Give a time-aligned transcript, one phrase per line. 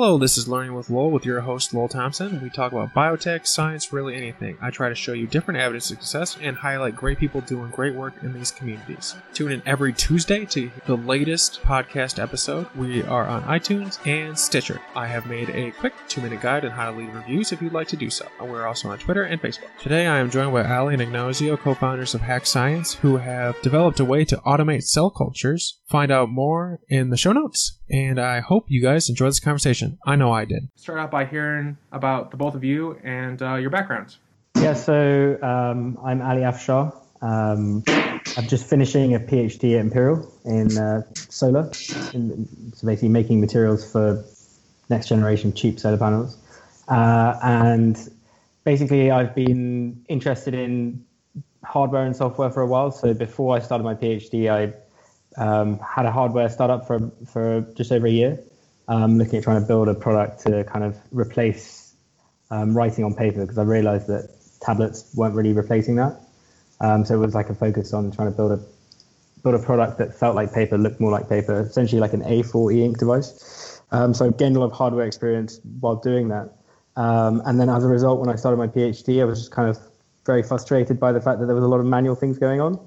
[0.00, 2.40] Hello, this is Learning with Lowell with your host Lowell Thompson.
[2.40, 4.56] We talk about biotech, science, really anything.
[4.58, 7.94] I try to show you different avenues of success and highlight great people doing great
[7.94, 9.14] work in these communities.
[9.34, 12.66] Tune in every Tuesday to the latest podcast episode.
[12.74, 14.80] We are on iTunes and Stitcher.
[14.96, 17.74] I have made a quick two minute guide on how to leave reviews if you'd
[17.74, 18.26] like to do so.
[18.40, 19.68] We're also on Twitter and Facebook.
[19.82, 23.60] Today I am joined by Ali and Ignacio, co founders of Hack Science, who have
[23.60, 25.78] developed a way to automate cell cultures.
[25.90, 29.89] Find out more in the show notes, and I hope you guys enjoy this conversation.
[30.06, 30.68] I know I did.
[30.76, 34.18] Start out by hearing about the both of you and uh, your backgrounds.
[34.56, 36.94] Yeah, so um, I'm Ali Afshar.
[37.22, 37.82] Um,
[38.36, 41.70] I'm just finishing a PhD at Imperial in uh, solar,
[42.14, 44.24] in, so basically making materials for
[44.88, 46.36] next generation cheap solar panels.
[46.88, 47.96] Uh, and
[48.64, 51.04] basically, I've been interested in
[51.64, 52.90] hardware and software for a while.
[52.90, 54.72] So before I started my PhD, I
[55.40, 58.40] um, had a hardware startup for for just over a year,
[58.90, 61.94] um, looking at trying to build a product to kind of replace
[62.50, 64.28] um, writing on paper because I realized that
[64.60, 66.20] tablets weren't really replacing that.
[66.80, 68.60] Um, so it was like a focus on trying to build a
[69.42, 72.74] build a product that felt like paper, looked more like paper, essentially like an A4
[72.74, 73.80] e-ink device.
[73.90, 76.52] Um, so I gained a lot of hardware experience while doing that.
[76.96, 79.70] Um, and then as a result, when I started my PhD, I was just kind
[79.70, 79.78] of
[80.26, 82.78] very frustrated by the fact that there was a lot of manual things going on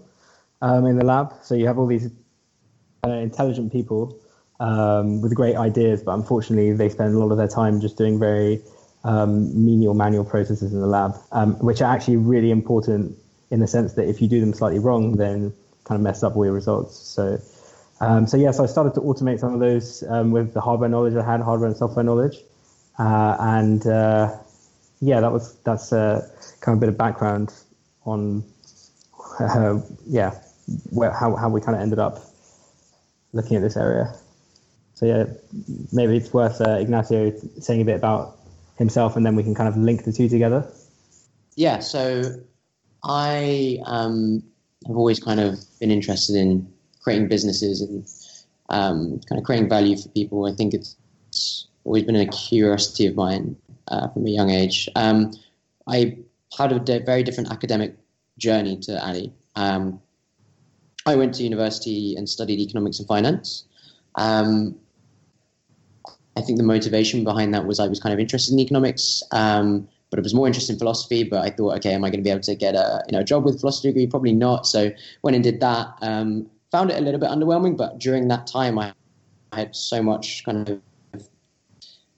[0.62, 1.34] um, in the lab.
[1.42, 2.12] So you have all these
[3.04, 4.20] uh, intelligent people
[4.64, 8.18] um, with great ideas, but unfortunately, they spend a lot of their time just doing
[8.18, 8.62] very
[9.04, 13.18] um, menial manual processes in the lab, um, which are actually really important
[13.52, 15.54] in the sense that if you do them slightly wrong, then
[15.84, 16.98] kind of mess up all your results.
[16.98, 17.42] So,
[18.00, 20.62] um, so yes, yeah, so I started to automate some of those um, with the
[20.62, 22.38] hardware knowledge I had, hardware and software knowledge,
[22.98, 24.34] uh, and uh,
[25.02, 26.26] yeah, that was that's uh,
[26.62, 27.54] kind of a bit of background
[28.06, 28.46] on
[29.42, 30.40] uh, yeah
[30.90, 32.22] where, how how we kind of ended up
[33.34, 34.16] looking at this area.
[35.04, 35.26] So yeah,
[35.92, 38.38] maybe it's worth uh, Ignacio saying a bit about
[38.78, 40.66] himself, and then we can kind of link the two together.
[41.56, 41.80] Yeah.
[41.80, 42.24] So
[43.04, 44.42] I um,
[44.88, 46.72] have always kind of been interested in
[47.02, 48.08] creating businesses and
[48.70, 50.46] um, kind of creating value for people.
[50.46, 50.96] I think it's,
[51.28, 53.58] it's always been a curiosity of mine
[53.90, 54.88] uh, from a young age.
[54.96, 55.34] Um,
[55.86, 56.18] I
[56.58, 57.98] had a very different academic
[58.38, 59.34] journey to Ali.
[59.58, 60.00] Um,
[61.06, 63.66] I went to university and studied economics and finance.
[64.16, 64.80] Um,
[66.36, 69.88] I think the motivation behind that was I was kind of interested in economics, um,
[70.10, 71.24] but it was more interested in philosophy.
[71.24, 73.20] But I thought, okay, am I going to be able to get a you know
[73.20, 74.08] a job with a philosophy degree?
[74.08, 74.66] Probably not.
[74.68, 75.88] So went and did that.
[76.02, 78.94] Um, found it a little bit underwhelming, but during that time, I,
[79.54, 80.68] had so much kind
[81.14, 81.30] of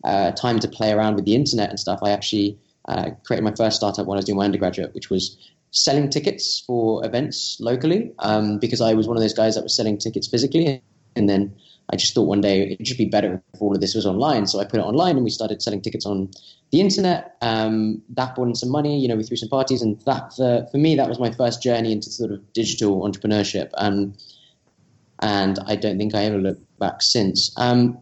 [0.06, 2.00] uh, time to play around with the internet and stuff.
[2.02, 5.38] I actually uh, created my first startup when I was doing my undergraduate, which was
[5.72, 9.76] selling tickets for events locally um, because I was one of those guys that was
[9.76, 10.82] selling tickets physically.
[11.18, 11.54] And then
[11.92, 14.48] I just thought one day it'd just be better if all of this was online.
[14.48, 16.32] So I put it online and we started selling tickets on
[16.72, 17.38] the internet.
[17.42, 19.82] Um, that brought in some money, you know, we threw some parties.
[19.82, 23.70] And that, for, for me, that was my first journey into sort of digital entrepreneurship.
[23.78, 24.14] Um,
[25.20, 27.54] and I don't think I ever looked back since.
[27.58, 28.00] Um,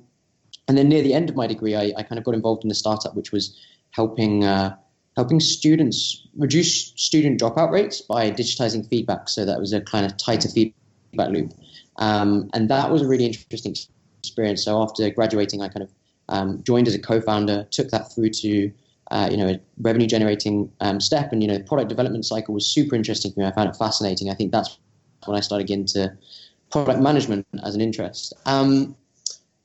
[0.68, 2.72] and then near the end of my degree, I, I, kind of got involved in
[2.72, 3.60] a startup which was
[3.92, 4.76] helping uh,
[5.16, 10.18] helping students reduce student dropout rates by digitizing feedback so that was a kind of
[10.18, 11.54] tighter feedback loop.
[11.98, 13.76] Um, and that was a really interesting
[14.20, 14.64] experience.
[14.64, 15.92] So after graduating, I kind of
[16.30, 18.72] um, joined as a co-founder, took that through to
[19.12, 22.66] uh, you know a revenue generating um, step, and you know product development cycle was
[22.66, 23.46] super interesting for me.
[23.46, 24.30] I found it fascinating.
[24.30, 24.78] I think that's
[25.26, 26.16] when I started getting into
[26.72, 28.34] product management as an interest.
[28.46, 28.96] Um,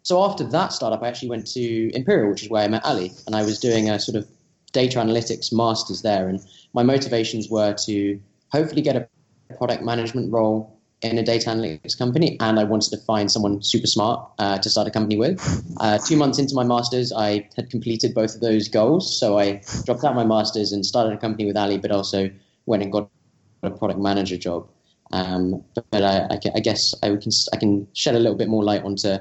[0.03, 3.13] so after that startup, I actually went to Imperial, which is where I met Ali,
[3.27, 4.29] and I was doing a sort of
[4.73, 6.29] data analytics masters there.
[6.29, 6.41] And
[6.73, 9.09] my motivations were to hopefully get a
[9.57, 13.87] product management role in a data analytics company, and I wanted to find someone super
[13.87, 15.39] smart uh, to start a company with.
[15.79, 19.63] Uh, two months into my masters, I had completed both of those goals, so I
[19.85, 22.31] dropped out my masters and started a company with Ali, but also
[22.67, 23.09] went and got
[23.63, 24.69] a product manager job.
[25.13, 28.63] Um, but, I, I, I, guess I can I can shed a little bit more
[28.63, 29.17] light onto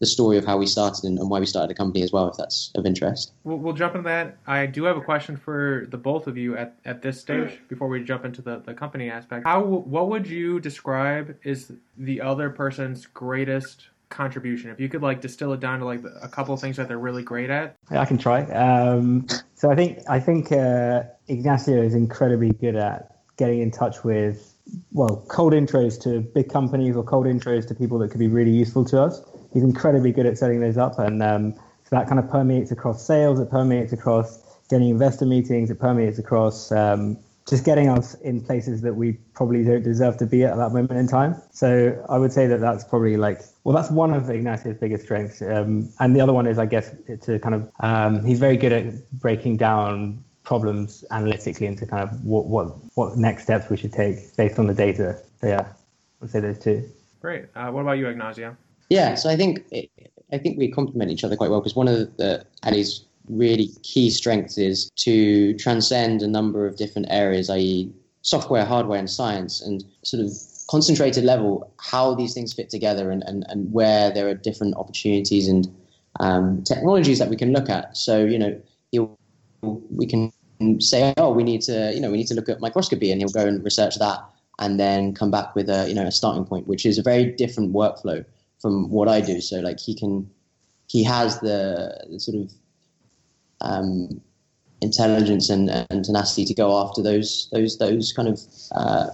[0.00, 2.28] the story of how we started and, and, why we started the company as well,
[2.28, 3.32] if that's of interest.
[3.44, 4.38] We'll, we'll, jump into that.
[4.46, 7.88] I do have a question for the both of you at, at this stage before
[7.88, 9.46] we jump into the, the company aspect.
[9.46, 14.70] How what would you describe is the other person's greatest contribution?
[14.70, 16.98] If you could like distill it down to like a couple of things that they're
[16.98, 17.76] really great at.
[17.90, 18.44] I can try.
[18.44, 24.02] Um, so I think I think uh, Ignacio is incredibly good at getting in touch
[24.02, 24.56] with
[24.92, 28.50] well cold intros to big companies or cold intros to people that could be really
[28.50, 29.20] useful to us
[29.52, 33.04] he's incredibly good at setting those up, and um, so that kind of permeates across
[33.04, 33.40] sales.
[33.40, 34.38] It permeates across
[34.68, 35.70] getting investor meetings.
[35.70, 37.18] It permeates across um,
[37.48, 40.70] just getting us in places that we probably don't deserve to be at at that
[40.72, 41.34] moment in time.
[41.50, 45.42] So I would say that that's probably like, well, that's one of Ignacio's biggest strengths.
[45.42, 48.72] Um, and the other one is, I guess, to kind of, um, he's very good
[48.72, 53.92] at breaking down problems analytically into kind of what, what, what next steps we should
[53.92, 55.18] take based on the data.
[55.40, 55.72] So yeah,
[56.22, 56.88] I'd say those two.
[57.20, 57.46] Great.
[57.56, 58.56] Uh, what about you, Ignacio?
[58.90, 59.64] Yeah, so I think
[60.32, 62.44] I think we complement each other quite well because one of the,
[63.28, 67.88] really key strengths is to transcend a number of different areas, i.e.,
[68.22, 70.32] software, hardware, and science, and sort of
[70.68, 75.46] concentrated level how these things fit together and, and, and where there are different opportunities
[75.46, 75.72] and
[76.18, 77.96] um, technologies that we can look at.
[77.96, 78.60] So, you know,
[79.62, 80.32] we can
[80.80, 83.30] say, oh, we need to, you know, we need to look at microscopy, and he'll
[83.30, 84.18] go and research that,
[84.58, 87.26] and then come back with a, you know, a starting point, which is a very
[87.26, 88.24] different workflow
[88.60, 89.40] from what I do.
[89.40, 90.30] So, like, he can,
[90.88, 92.52] he has the, the sort of
[93.60, 94.20] um,
[94.80, 98.40] intelligence and, and, tenacity to go after those those those kind of
[98.72, 99.08] uh,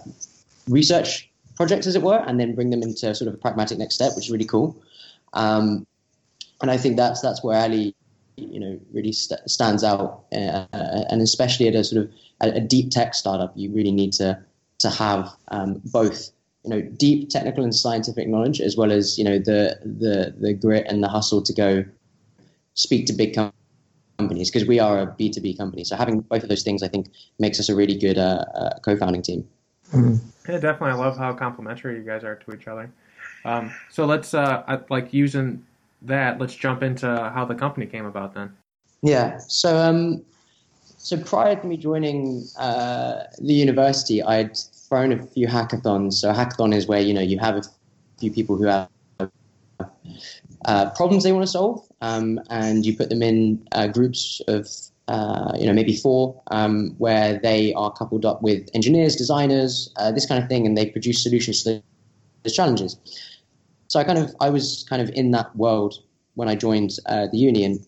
[0.68, 3.94] research projects, as it were, and then bring them into sort of a pragmatic next
[3.94, 4.80] step, which is really cool.
[5.32, 5.86] Um,
[6.60, 7.94] and I think that's that's where Ali,
[8.36, 12.60] you know, really st- stands out, uh, and especially at a sort of a, a,
[12.60, 14.38] deep tech startup, you really need to
[14.78, 16.30] to have um, both,
[16.66, 20.52] you know, deep technical and scientific knowledge, as well as you know the the the
[20.52, 21.84] grit and the hustle to go
[22.74, 23.56] speak to big companies
[24.18, 25.84] companies because we are a B2B company.
[25.84, 27.08] So having both of those things, I think,
[27.38, 29.46] makes us a really good uh, uh, co-founding team.
[29.92, 30.50] Mm-hmm.
[30.50, 30.90] Yeah, definitely.
[30.90, 32.90] I love how complementary you guys are to each other.
[33.44, 35.64] Um, so let's, uh, like using
[36.02, 38.52] that, let's jump into how the company came about then.
[39.02, 39.38] Yeah.
[39.38, 40.24] So, um,
[40.96, 46.14] so prior to me joining uh, the university, I'd thrown a few hackathons.
[46.14, 47.62] So a hackathon is where, you know, you have a
[48.18, 48.88] few people who have
[50.64, 54.68] uh, problems they want to solve, um, and you put them in uh, groups of
[55.08, 60.10] uh, you know maybe four, um, where they are coupled up with engineers, designers, uh,
[60.10, 61.82] this kind of thing, and they produce solutions to
[62.42, 62.96] those challenges.
[63.88, 65.94] So I kind of I was kind of in that world
[66.34, 67.84] when I joined uh, the union.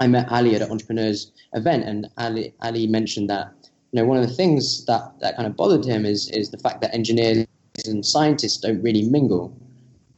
[0.00, 3.52] I met Ali at an entrepreneurs event, and Ali Ali mentioned that
[3.92, 6.58] you know one of the things that that kind of bothered him is is the
[6.58, 7.46] fact that engineers
[7.86, 9.56] and scientists don't really mingle.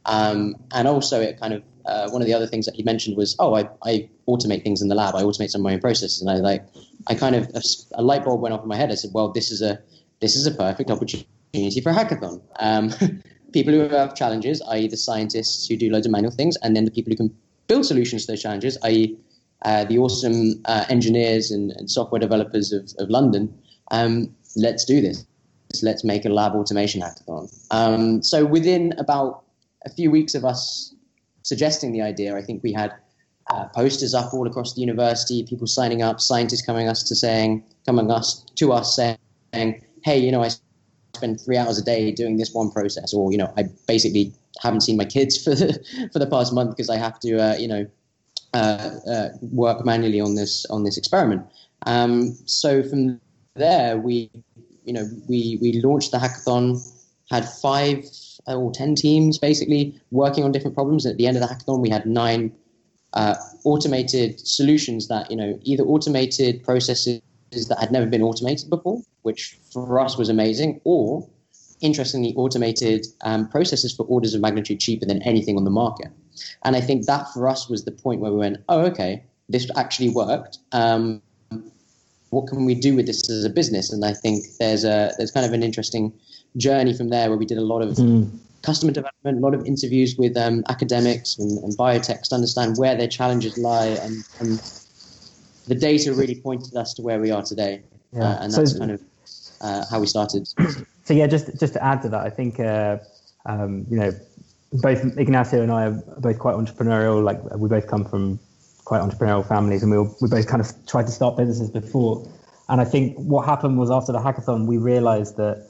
[0.05, 3.17] Um, and also, it kind of uh, one of the other things that he mentioned
[3.17, 5.15] was, oh, I, I automate things in the lab.
[5.15, 6.65] I automate some of my own processes, and I like,
[7.07, 7.49] I kind of
[7.93, 8.91] a, light bulb went off in my head.
[8.91, 9.79] I said, well, this is a
[10.19, 12.41] this is a perfect opportunity for a hackathon.
[12.59, 12.93] Um,
[13.53, 16.85] people who have challenges, i.e., the scientists who do loads of manual things, and then
[16.85, 17.35] the people who can
[17.67, 19.17] build solutions to those challenges, i.e.,
[19.63, 23.53] uh, the awesome uh, engineers and, and, software developers of, of London.
[23.93, 25.25] Um, let's do this.
[25.81, 27.49] Let's make a lab automation hackathon.
[27.71, 29.43] Um, so within about
[29.85, 30.93] a few weeks of us
[31.43, 32.35] suggesting the idea.
[32.35, 32.93] I think we had
[33.51, 37.63] uh, posters up all across the university, people signing up, scientists coming us to saying,
[37.85, 39.17] coming us to us saying,
[40.03, 40.49] "Hey, you know, I
[41.15, 44.81] spend three hours a day doing this one process," or you know, I basically haven't
[44.81, 47.67] seen my kids for the, for the past month because I have to, uh, you
[47.67, 47.85] know,
[48.53, 51.45] uh, uh, work manually on this on this experiment.
[51.85, 53.19] Um, so from
[53.55, 54.29] there, we,
[54.83, 56.79] you know, we we launched the hackathon,
[57.29, 58.05] had five
[58.47, 61.05] or 10 teams basically working on different problems.
[61.05, 62.51] At the end of the hackathon, we had nine
[63.13, 67.21] uh, automated solutions that, you know, either automated processes
[67.51, 71.27] that had never been automated before, which for us was amazing, or
[71.81, 76.07] interestingly, automated um, processes for orders of magnitude cheaper than anything on the market.
[76.63, 79.69] And I think that for us was the point where we went, oh, okay, this
[79.75, 80.57] actually worked.
[80.71, 81.21] Um,
[82.33, 83.91] what can we do with this as a business?
[83.91, 86.13] And I think there's a there's kind of an interesting
[86.57, 88.29] journey from there where we did a lot of mm.
[88.61, 92.95] customer development, a lot of interviews with um, academics and, and biotechs to understand where
[92.95, 93.87] their challenges lie.
[93.87, 94.79] And, and,
[95.65, 97.81] the data really pointed us to where we are today.
[98.11, 98.23] Yeah.
[98.23, 99.01] Uh, and that's so, kind of
[99.61, 100.45] uh, how we started.
[101.05, 102.97] So, yeah, just, just to add to that, I think, uh,
[103.45, 104.11] um, you know,
[104.73, 107.23] both Ignacio and I are both quite entrepreneurial.
[107.23, 108.39] Like, we both come from
[108.85, 112.27] quite entrepreneurial families and we, we both kind of tried to start businesses before.
[112.69, 115.67] And I think what happened was after the hackathon, we realized that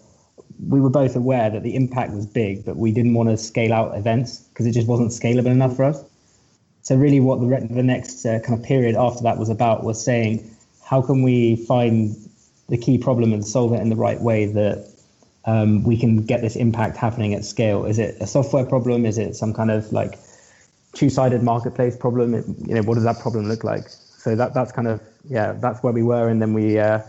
[0.68, 3.74] we were both aware that the impact was big, but we didn't want to scale
[3.74, 6.04] out events because it just wasn't scalable enough for us.
[6.82, 10.04] So really, what the the next uh, kind of period after that was about was
[10.04, 10.50] saying,
[10.84, 12.16] how can we find
[12.70, 14.90] the key problem and solve it in the right way that
[15.46, 17.86] um, we can get this impact happening at scale?
[17.86, 19.06] Is it a software problem?
[19.06, 20.20] Is it some kind of like
[20.94, 22.34] two-sided marketplace problem?
[22.34, 23.88] It, you know, what does that problem look like?
[23.90, 26.80] So that that's kind of yeah, that's where we were, and then we.
[26.80, 27.02] Uh,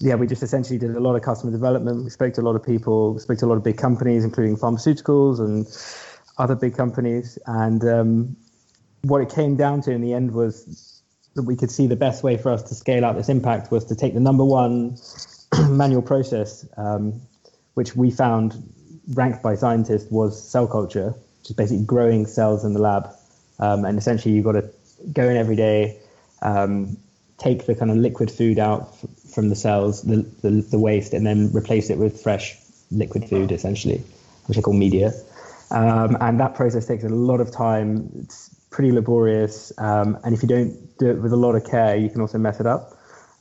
[0.00, 2.02] yeah, we just essentially did a lot of customer development.
[2.02, 4.24] We spoke to a lot of people, we spoke to a lot of big companies,
[4.24, 5.66] including pharmaceuticals and
[6.36, 7.38] other big companies.
[7.46, 8.36] And um,
[9.02, 11.02] what it came down to in the end was
[11.34, 13.84] that we could see the best way for us to scale out this impact was
[13.86, 14.96] to take the number one
[15.68, 17.20] manual process, um,
[17.74, 18.54] which we found
[19.14, 21.14] ranked by scientists was cell culture,
[21.44, 23.10] which is basically growing cells in the lab.
[23.58, 24.70] Um, and essentially, you've got to
[25.12, 25.98] go in every day,
[26.40, 26.96] um,
[27.36, 31.12] take the kind of liquid food out f- from the cells, the, the, the, waste,
[31.12, 32.56] and then replace it with fresh
[32.90, 34.02] liquid food, essentially,
[34.46, 35.12] which I call media.
[35.70, 38.10] Um, and that process takes a lot of time.
[38.22, 39.70] It's pretty laborious.
[39.76, 42.38] Um, and if you don't do it with a lot of care, you can also
[42.38, 42.93] mess it up.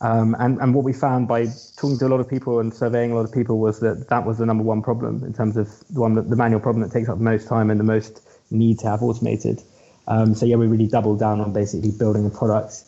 [0.03, 1.45] Um, and, and what we found by
[1.77, 4.25] talking to a lot of people and surveying a lot of people was that that
[4.25, 6.91] was the number one problem in terms of the one that the manual problem that
[6.91, 9.63] takes up the most time and the most need to have automated.
[10.09, 12.83] Um, so yeah, we really doubled down on basically building a product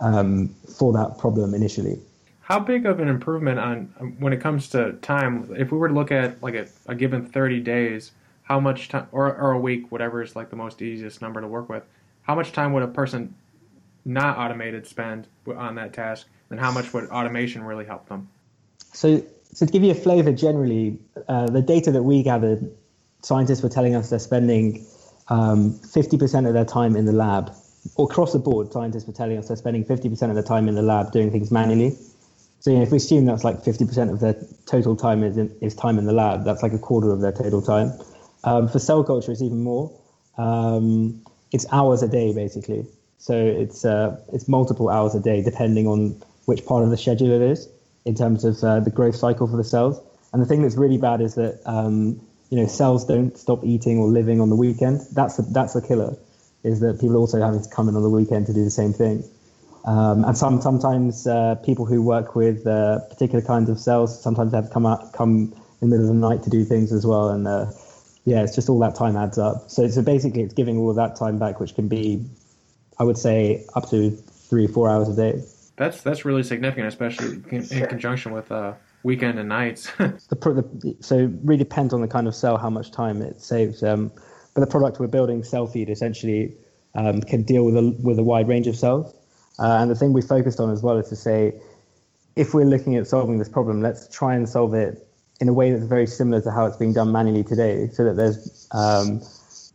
[0.00, 1.98] um, for that problem initially.
[2.42, 3.86] How big of an improvement on
[4.18, 5.54] when it comes to time?
[5.56, 9.06] If we were to look at like a, a given 30 days, how much time,
[9.12, 11.84] or, or a week, whatever is like the most easiest number to work with,
[12.22, 13.34] how much time would a person
[14.04, 18.28] not automated spend on that task, and how much would automation really help them?
[18.92, 22.70] So, so to give you a flavor, generally, uh, the data that we gathered,
[23.22, 24.86] scientists were telling us they're spending
[25.28, 27.52] um, 50% of their time in the lab,
[27.98, 30.82] across the board, scientists were telling us they're spending 50% of their time in the
[30.82, 31.96] lab doing things manually.
[32.60, 34.34] So you know, if we assume that's like 50% of their
[34.66, 37.32] total time is, in, is time in the lab, that's like a quarter of their
[37.32, 37.92] total time.
[38.44, 39.92] Um, for cell culture, it's even more.
[40.36, 42.86] Um, it's hours a day, basically.
[43.18, 47.30] So it's uh, it's multiple hours a day, depending on which part of the schedule
[47.30, 47.68] it is
[48.06, 50.00] in terms of uh, the growth cycle for the cells.
[50.32, 53.98] And the thing that's really bad is that um, you know cells don't stop eating
[53.98, 55.02] or living on the weekend.
[55.12, 56.16] That's the, that's the killer.
[56.64, 58.94] Is that people also having to come in on the weekend to do the same
[58.94, 59.24] thing.
[59.84, 64.54] Um, and some sometimes uh, people who work with uh, particular kinds of cells sometimes
[64.54, 65.52] have to come out come
[65.82, 67.28] in the middle of the night to do things as well.
[67.28, 67.66] And uh,
[68.24, 69.68] yeah, it's just all that time adds up.
[69.68, 72.24] So, so basically, it's giving all of that time back, which can be,
[72.98, 74.12] I would say, up to
[74.48, 75.42] three four hours a day.
[75.78, 79.90] That's that's really significant, especially in, in conjunction with uh, weekend and nights.
[79.98, 83.40] the, the, so it really depends on the kind of cell, how much time it
[83.40, 83.82] saves.
[83.82, 84.10] Um,
[84.54, 86.56] but the product we're building, CellFeed, essentially
[86.94, 89.14] um, can deal with a with a wide range of cells.
[89.58, 91.52] Uh, and the thing we focused on as well is to say,
[92.36, 95.06] if we're looking at solving this problem, let's try and solve it
[95.40, 98.16] in a way that's very similar to how it's being done manually today, so that
[98.16, 99.22] there's um,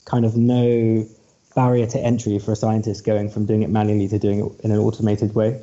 [0.06, 1.08] kind of no
[1.56, 4.72] barrier to entry for a scientist going from doing it manually to doing it in
[4.72, 5.62] an automated way.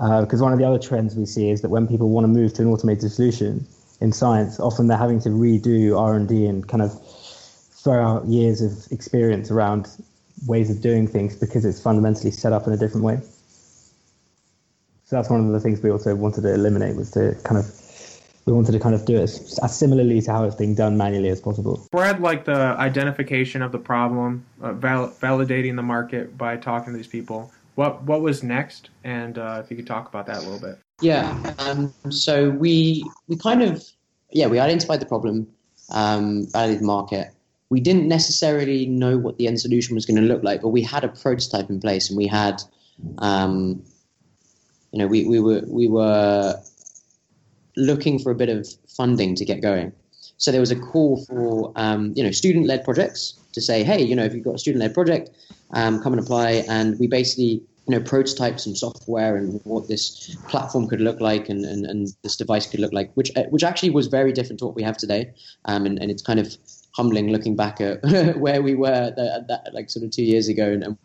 [0.00, 2.28] Because uh, one of the other trends we see is that when people want to
[2.28, 3.66] move to an automated solution
[4.00, 8.90] in science, often they're having to redo R&D and kind of throw out years of
[8.90, 9.88] experience around
[10.46, 13.18] ways of doing things because it's fundamentally set up in a different way.
[15.04, 17.66] So that's one of the things we also wanted to eliminate was to kind of
[18.46, 21.28] we wanted to kind of do it as, similarly to how it's being done manually
[21.28, 21.86] as possible.
[21.90, 26.96] Brad, like the identification of the problem, uh, val- validating the market by talking to
[26.96, 27.52] these people.
[27.80, 28.90] What what was next?
[29.04, 30.78] And uh, if you could talk about that a little bit.
[31.00, 31.54] Yeah.
[31.58, 33.82] Um, so we we kind of
[34.32, 35.48] yeah we identified the problem,
[35.88, 37.28] um, the market.
[37.70, 40.82] We didn't necessarily know what the end solution was going to look like, but we
[40.82, 42.60] had a prototype in place, and we had,
[43.16, 43.82] um,
[44.92, 46.60] you know, we, we were we were
[47.76, 49.90] looking for a bit of funding to get going.
[50.40, 54.16] So there was a call for um, you know student-led projects to say, hey, you
[54.16, 55.30] know, if you've got a student-led project,
[55.72, 56.64] um, come and apply.
[56.68, 61.48] And we basically you know prototyped some software and what this platform could look like
[61.48, 64.66] and, and, and this device could look like, which which actually was very different to
[64.66, 65.30] what we have today.
[65.66, 66.56] Um, and, and it's kind of
[66.92, 68.02] humbling looking back at
[68.38, 70.98] where we were that, that, like sort of two years ago and, and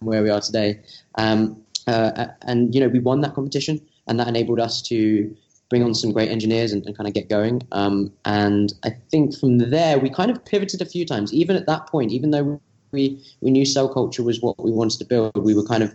[0.00, 0.80] where we are today.
[1.16, 5.34] Um, uh, and you know we won that competition, and that enabled us to
[5.68, 7.62] bring on some great engineers and, and kind of get going.
[7.72, 11.32] Um, and I think from there, we kind of pivoted a few times.
[11.32, 12.60] Even at that point, even though
[12.90, 15.94] we, we knew cell culture was what we wanted to build, we were kind of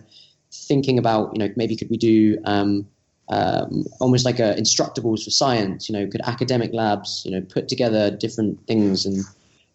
[0.52, 2.86] thinking about, you know, maybe could we do um,
[3.28, 5.88] um, almost like a instructables for science?
[5.88, 9.24] You know, could academic labs, you know, put together different things and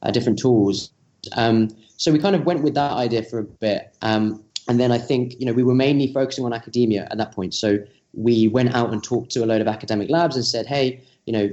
[0.01, 0.91] uh, different tools?
[1.36, 3.94] Um, so we kind of went with that idea for a bit.
[4.01, 7.34] Um, and then I think, you know, we were mainly focusing on academia at that
[7.34, 7.53] point.
[7.53, 7.79] So
[8.13, 11.34] we went out and talked to a load of academic labs and said, hey, you
[11.34, 11.50] know,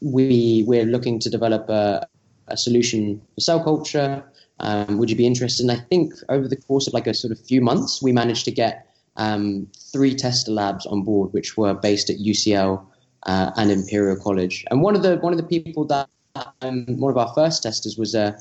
[0.00, 2.06] we we're looking to develop a,
[2.48, 4.22] a solution for cell culture.
[4.60, 5.68] Um, would you be interested?
[5.68, 8.44] And I think over the course of like a sort of few months, we managed
[8.46, 8.86] to get
[9.16, 12.84] um, three tester labs on board, which were based at UCL
[13.26, 14.64] uh, and Imperial College.
[14.70, 16.08] And one of the one of the people that
[16.60, 18.38] um, one of our first testers was a,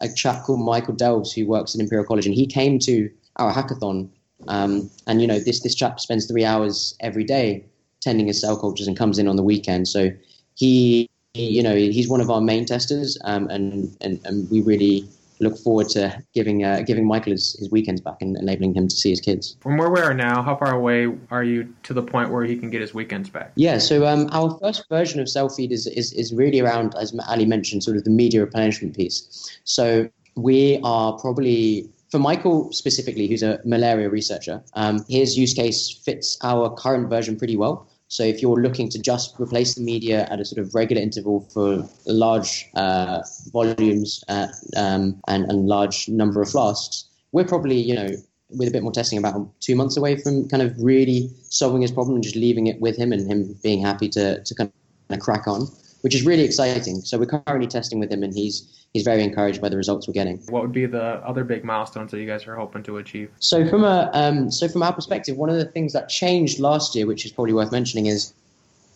[0.00, 3.52] a chap called Michael Delves who works at Imperial College, and he came to our
[3.52, 4.10] hackathon
[4.48, 7.64] um, and you know, this this chap spends three hours every day
[8.00, 9.86] tending his cell cultures and comes in on the weekend.
[9.86, 10.10] So
[10.54, 14.60] he, he you know, he's one of our main testers, um, and, and and we
[14.62, 15.08] really
[15.40, 18.94] look forward to giving uh, giving Michael his, his weekends back and enabling him to
[18.94, 19.56] see his kids.
[19.60, 22.56] From where we are now, how far away are you to the point where he
[22.56, 23.52] can get his weekends back?
[23.56, 27.46] Yeah, so um, our first version of Cellfeed is, is is really around, as Ali
[27.46, 29.58] mentioned, sort of the media replenishment piece.
[29.64, 35.90] So we are probably for Michael specifically, who's a malaria researcher, um, his use case
[36.04, 37.86] fits our current version pretty well.
[38.08, 41.48] So if you're looking to just replace the media at a sort of regular interval
[41.54, 47.94] for large uh, volumes uh, um, and, and large number of flasks, we're probably, you
[47.94, 48.08] know,
[48.50, 51.92] with a bit more testing, about two months away from kind of really solving his
[51.92, 54.72] problem and just leaving it with him and him being happy to, to kind
[55.10, 55.68] of crack on,
[56.02, 57.00] which is really exciting.
[57.00, 60.14] So we're currently testing with him and he's he's very encouraged by the results we're
[60.14, 60.38] getting.
[60.48, 63.30] What would be the other big milestones that you guys are hoping to achieve?
[63.38, 66.94] So from a um, so from our perspective, one of the things that changed last
[66.94, 68.32] year, which is probably worth mentioning, is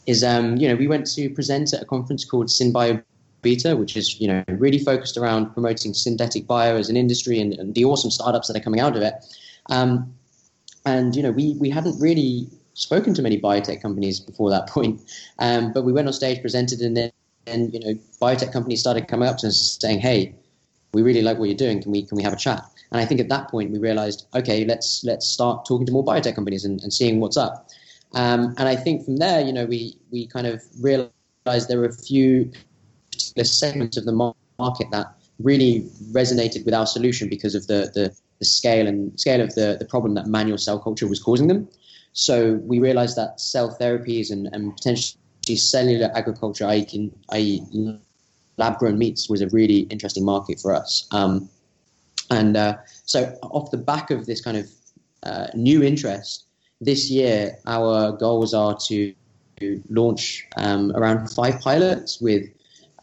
[0.06, 3.02] is um, you know we went to present at a conference called SynBio
[3.42, 7.54] Beta, which is you know really focused around promoting synthetic bio as an industry and,
[7.54, 9.14] and the awesome startups that are coming out of it.
[9.70, 10.14] Um,
[10.86, 15.00] and you know we we hadn't really spoken to many biotech companies before that point,
[15.38, 17.12] um, but we went on stage, presented, and then
[17.46, 20.34] and you know biotech companies started coming up to us saying, "Hey,
[20.92, 21.82] we really like what you're doing.
[21.82, 24.26] Can we can we have a chat?" And I think at that point we realized,
[24.34, 27.68] okay, let's let's start talking to more biotech companies and, and seeing what's up.
[28.14, 31.86] Um, and I think from there, you know, we we kind of realized there were
[31.86, 32.52] a few
[33.10, 38.16] particular segments of the market that really resonated with our solution because of the the,
[38.38, 41.68] the scale and scale of the, the problem that manual cell culture was causing them.
[42.14, 45.18] So we realized that cell therapies and, and potentially
[45.56, 48.00] cellular agriculture, i.e., i.e.
[48.56, 51.06] lab grown meats, was a really interesting market for us.
[51.10, 51.50] Um,
[52.30, 54.70] and uh, so, off the back of this kind of
[55.24, 56.44] uh, new interest,
[56.80, 59.12] this year our goals are to,
[59.88, 62.44] launch um, around five pilots with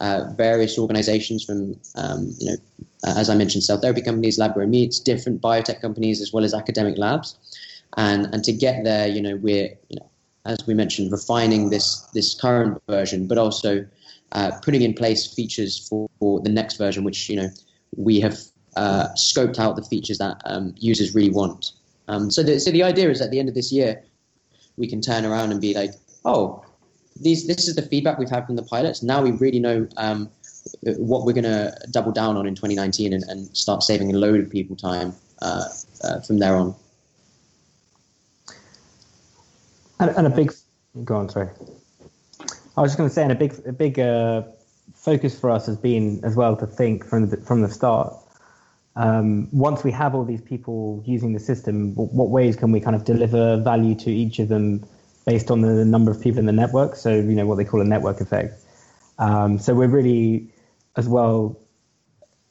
[0.00, 2.56] uh, various organizations from, um, you know,
[3.04, 6.54] as I mentioned, cell therapy companies, lab grown meats, different biotech companies, as well as
[6.54, 7.36] academic labs.
[7.96, 10.10] And, and to get there, you know, we're you know,
[10.44, 13.86] as we mentioned, refining this this current version, but also
[14.32, 17.48] uh, putting in place features for, for, the next version, which you know
[17.96, 18.38] we have
[18.76, 21.72] uh, scoped out the features that um, users really want.
[22.08, 24.02] Um, so, the, so the idea is at the end of this year,
[24.76, 25.92] we can turn around and be like,
[26.24, 26.64] oh,
[27.20, 29.02] these this is the feedback we've had from the pilots.
[29.02, 30.30] Now we really know um,
[30.82, 34.40] what we're going to double down on in 2019 and, and, start saving a load
[34.40, 35.12] of people time
[35.42, 35.64] uh,
[36.02, 36.74] uh from there on.
[40.02, 40.52] And, and a big,
[41.04, 41.48] go on, sorry.
[42.76, 44.42] I was just going to say, and a big, a big uh,
[44.96, 48.12] focus for us has been as well to think from the, from the start.
[48.96, 52.96] Um, once we have all these people using the system, what ways can we kind
[52.96, 54.84] of deliver value to each of them
[55.24, 56.96] based on the number of people in the network?
[56.96, 58.60] So you know what they call a network effect.
[59.18, 60.48] Um, so we're really,
[60.96, 61.60] as well,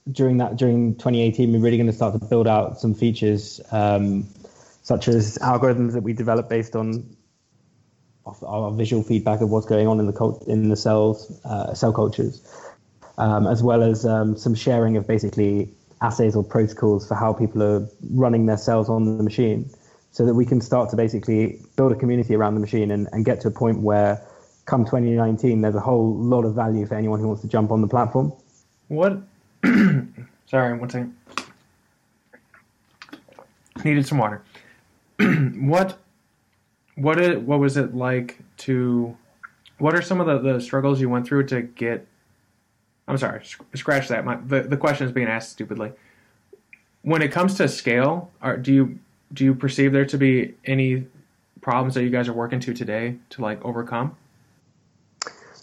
[0.10, 4.26] during that during 2018, we're really going to start to build out some features um,
[4.84, 7.18] such as algorithms that we develop based on
[8.26, 11.92] our visual feedback of what's going on in the cult- in the cells, uh, cell
[11.92, 12.42] cultures,
[13.18, 15.70] um, as well as um, some sharing of basically
[16.02, 19.70] assays or protocols for how people are running their cells on the machine,
[20.12, 23.26] so that we can start to basically build a community around the machine and, and
[23.26, 24.22] get to a point where,
[24.66, 27.82] come 2019, there's a whole lot of value for anyone who wants to jump on
[27.82, 28.32] the platform.
[28.88, 29.22] What?
[30.48, 31.16] Sorry, one second.
[33.84, 34.44] Needed some water.
[35.20, 35.98] what
[36.96, 39.16] what it what was it like to
[39.78, 42.08] what are some of the, the struggles you went through to get
[43.08, 43.42] i'm sorry
[43.76, 44.26] scratch that.
[44.26, 45.92] My, the, the question is being asked stupidly.
[47.04, 49.00] When it comes to scale are, do you
[49.34, 51.08] do you perceive there to be any
[51.62, 54.16] problems that you guys are working to today to like overcome?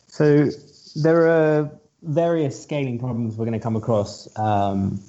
[0.06, 0.48] So
[0.96, 1.70] there are
[2.02, 4.28] various scaling problems we're going to come across.
[4.36, 5.00] Um,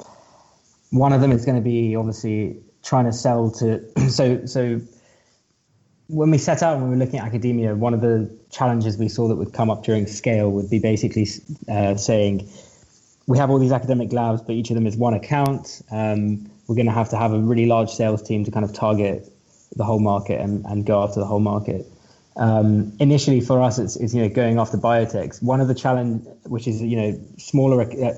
[0.91, 4.81] one of them is going to be obviously trying to sell to so so
[6.09, 9.07] when we set out and we were looking at academia, one of the challenges we
[9.07, 11.27] saw that would come up during scale would be basically
[11.69, 12.49] uh, saying
[13.27, 15.83] we have all these academic labs, but each of them is one account.
[15.91, 18.73] Um, we're going to have to have a really large sales team to kind of
[18.73, 19.31] target
[19.75, 21.85] the whole market and, and go after the whole market.
[22.35, 25.43] Um, initially, for us, it's, it's, you know going after biotechs.
[25.43, 28.13] One of the challenge, which is you know smaller, uh,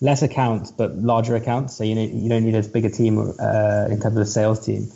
[0.00, 1.76] less accounts but larger accounts.
[1.76, 4.26] So you know you don't need as big a team uh, in terms of the
[4.26, 4.90] sales team.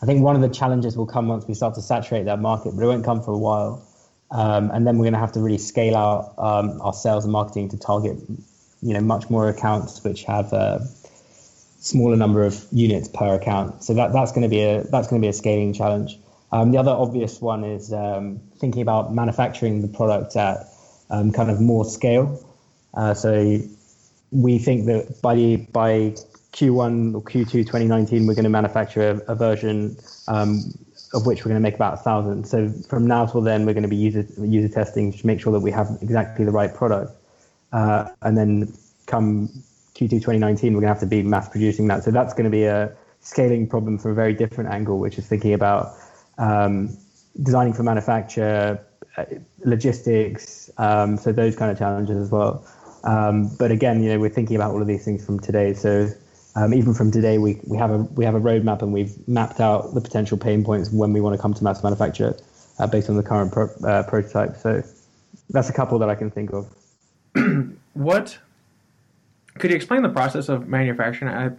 [0.00, 2.74] I think one of the challenges will come once we start to saturate that market,
[2.76, 3.84] but it won't come for a while.
[4.30, 7.32] Um, and then we're going to have to really scale out um, our sales and
[7.32, 8.18] marketing to target,
[8.82, 10.86] you know, much more accounts which have a
[11.80, 13.82] smaller number of units per account.
[13.82, 16.18] So that, that's going to be a that's going to be a scaling challenge.
[16.52, 20.66] Um, the other obvious one is um, thinking about manufacturing the product at
[21.10, 22.44] um, kind of more scale.
[22.94, 23.58] Uh, so
[24.30, 26.14] we think that by by
[26.58, 30.74] Q1 or Q2 2019, we're going to manufacture a, a version um,
[31.14, 32.48] of which we're going to make about a thousand.
[32.48, 35.52] So from now till then, we're going to be user user testing to make sure
[35.52, 37.12] that we have exactly the right product.
[37.72, 38.72] Uh, and then
[39.06, 39.48] come
[39.94, 42.02] Q2 2019, we're going to have to be mass producing that.
[42.02, 45.28] So that's going to be a scaling problem from a very different angle, which is
[45.28, 45.92] thinking about
[46.38, 46.96] um,
[47.40, 48.84] designing for manufacture,
[49.16, 49.24] uh,
[49.64, 52.66] logistics, um, so those kind of challenges as well.
[53.04, 55.72] Um, but again, you know, we're thinking about all of these things from today.
[55.72, 56.08] So
[56.58, 59.60] um, even from today, we, we have a we have a roadmap and we've mapped
[59.60, 62.36] out the potential pain points when we want to come to mass manufacture
[62.80, 64.56] uh, based on the current pro, uh, prototype.
[64.56, 64.82] So
[65.50, 66.66] that's a couple that I can think of.
[67.94, 68.38] what
[69.58, 71.32] could you explain the process of manufacturing?
[71.32, 71.50] I,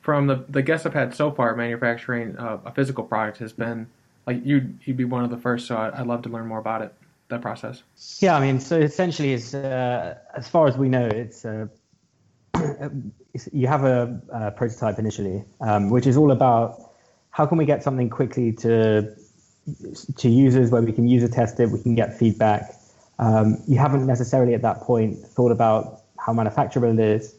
[0.00, 3.86] from the the guests I've had so far, manufacturing uh, a physical product has been
[4.26, 5.68] like you you'd be one of the first.
[5.68, 6.92] So I, would love to learn more about it.
[7.28, 7.82] That process.
[8.20, 11.66] Yeah, I mean, so essentially, is uh, as far as we know, it's uh,
[13.52, 16.92] you have a, a prototype initially, um, which is all about
[17.30, 19.14] how can we get something quickly to
[20.16, 22.74] to users where we can user test it, we can get feedback.
[23.18, 27.34] Um, you haven't necessarily at that point thought about how manufacturable it is,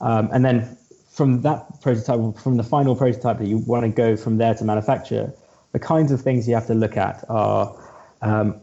[0.00, 0.76] um, and then
[1.10, 4.64] from that prototype, from the final prototype that you want to go from there to
[4.64, 5.32] manufacture,
[5.72, 7.76] the kinds of things you have to look at are
[8.22, 8.60] um,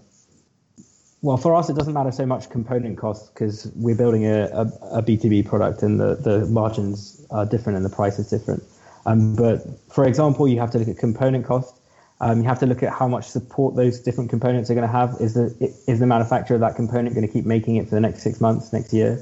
[1.22, 4.62] well, for us, it doesn't matter so much component costs because we're building a a,
[5.00, 8.64] a, B2B product and the, the margins are different and the price is different.
[9.06, 11.76] Um, but for example, you have to look at component cost.
[12.20, 14.92] Um, you have to look at how much support those different components are going to
[14.92, 15.16] have.
[15.20, 18.02] Is the is the manufacturer of that component going to keep making it for the
[18.02, 19.20] next six months, next year?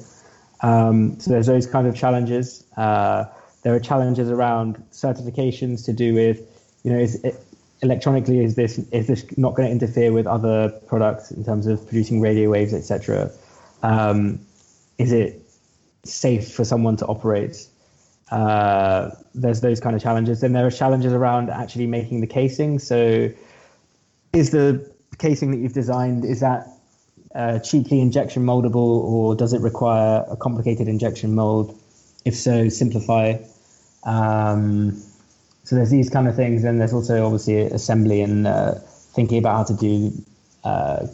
[0.61, 2.65] Um, so there's those kind of challenges.
[2.75, 3.25] Uh,
[3.63, 6.41] there are challenges around certifications to do with,
[6.83, 7.23] you know, is
[7.81, 11.85] electronically is this is this not going to interfere with other products in terms of
[11.87, 13.31] producing radio waves etc
[13.83, 14.39] um,
[14.97, 15.41] is it
[16.03, 17.67] safe for someone to operate?
[18.31, 20.41] Uh, there's those kind of challenges.
[20.41, 22.79] Then there are challenges around actually making the casing.
[22.79, 23.29] So
[24.33, 26.67] is the casing that you've designed is that
[27.33, 31.79] uh, cheaply injection moldable or does it require a complicated injection mold?
[32.25, 33.37] If so simplify.
[34.03, 35.01] Um,
[35.69, 38.73] so there's these kind of things, and there's also obviously assembly and uh,
[39.13, 40.11] thinking about how to do
[40.63, 41.05] uh,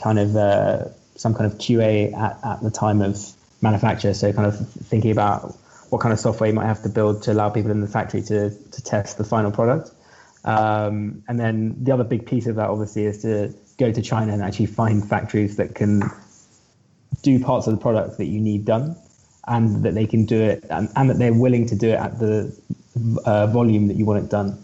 [0.00, 0.84] kind of uh,
[1.16, 3.18] some kind of QA at, at the time of
[3.60, 4.14] manufacture.
[4.14, 5.56] So kind of thinking about
[5.88, 8.22] what kind of software you might have to build to allow people in the factory
[8.22, 9.90] to to test the final product.
[10.44, 14.32] Um, and then the other big piece of that obviously is to go to China
[14.32, 16.02] and actually find factories that can
[17.22, 18.94] do parts of the product that you need done
[19.48, 22.20] and that they can do it and, and that they're willing to do it at
[22.20, 22.56] the
[23.24, 24.62] uh, volume that you want it done,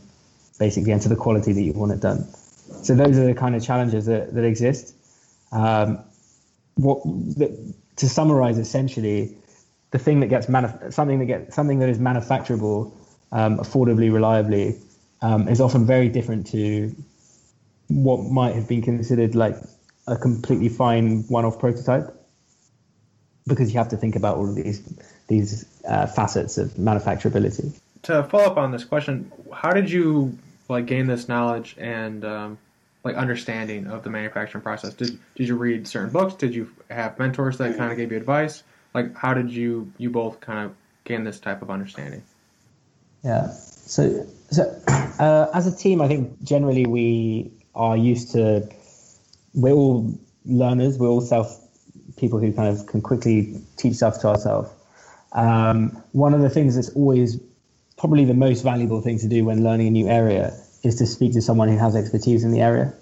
[0.59, 2.25] basically, and to the quality that you want it done.
[2.83, 4.95] So those are the kind of challenges that, that exist.
[5.53, 5.99] Um,
[6.75, 9.37] what the, to summarize, essentially,
[9.91, 12.93] the thing that gets manuf- something that gets something that is manufacturable
[13.33, 14.77] um, affordably, reliably,
[15.23, 16.95] um, is often very different to
[17.89, 19.57] what might have been considered like
[20.09, 22.13] a completely fine one-off prototype
[23.47, 24.83] because you have to think about all of these
[25.29, 30.37] these uh, facets of manufacturability to follow up on this question, how did you
[30.69, 32.59] like gain this knowledge and um,
[33.05, 34.95] like understanding of the manufacturing process?
[34.95, 36.35] Did did you read certain books?
[36.35, 38.63] Did you have mentors that kind of gave you advice?
[38.95, 42.23] Like, how did you you both kind of gain this type of understanding?
[43.23, 43.51] Yeah.
[43.51, 48.69] So so uh, as a team, I think generally we are used to.
[49.55, 50.99] We're all learners.
[50.99, 51.61] We're all self
[52.17, 54.71] people who kind of can quickly teach stuff to ourselves.
[55.33, 57.39] Um, one of the things that's always
[57.99, 61.33] probably the most valuable thing to do when learning a new area is to speak
[61.33, 62.93] to someone who has expertise in the area.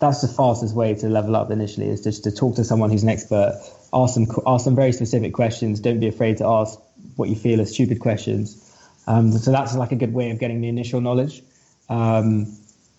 [0.00, 3.02] That's the fastest way to level up initially is just to talk to someone who's
[3.02, 3.60] an expert,
[3.92, 5.80] ask them ask them very specific questions.
[5.80, 6.78] Don't be afraid to ask
[7.16, 8.60] what you feel are stupid questions.
[9.06, 11.42] Um, so that's like a good way of getting the initial knowledge.
[11.88, 12.56] Um,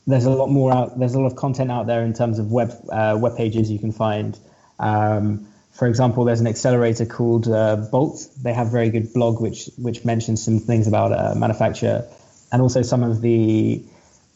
[0.08, 0.98] there's a lot more out.
[1.00, 3.80] There's a lot of content out there in terms of web uh, web pages you
[3.80, 4.38] can find.
[4.80, 8.29] Um, for example, there's an accelerator called uh, Bolt.
[8.41, 12.07] They have very good blog which which mentions some things about uh, manufacture,
[12.51, 13.83] and also some of the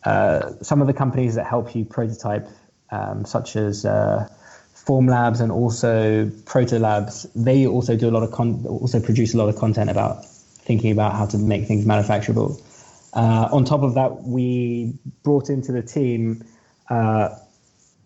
[0.03, 2.49] uh, some of the companies that help you prototype,
[2.91, 4.27] um, such as uh,
[4.75, 7.25] Formlabs and also Protolabs.
[7.35, 10.91] They also do a lot of con- also produce a lot of content about thinking
[10.91, 12.61] about how to make things manufacturable.
[13.13, 16.43] Uh, on top of that, we brought into the team
[16.89, 17.29] uh,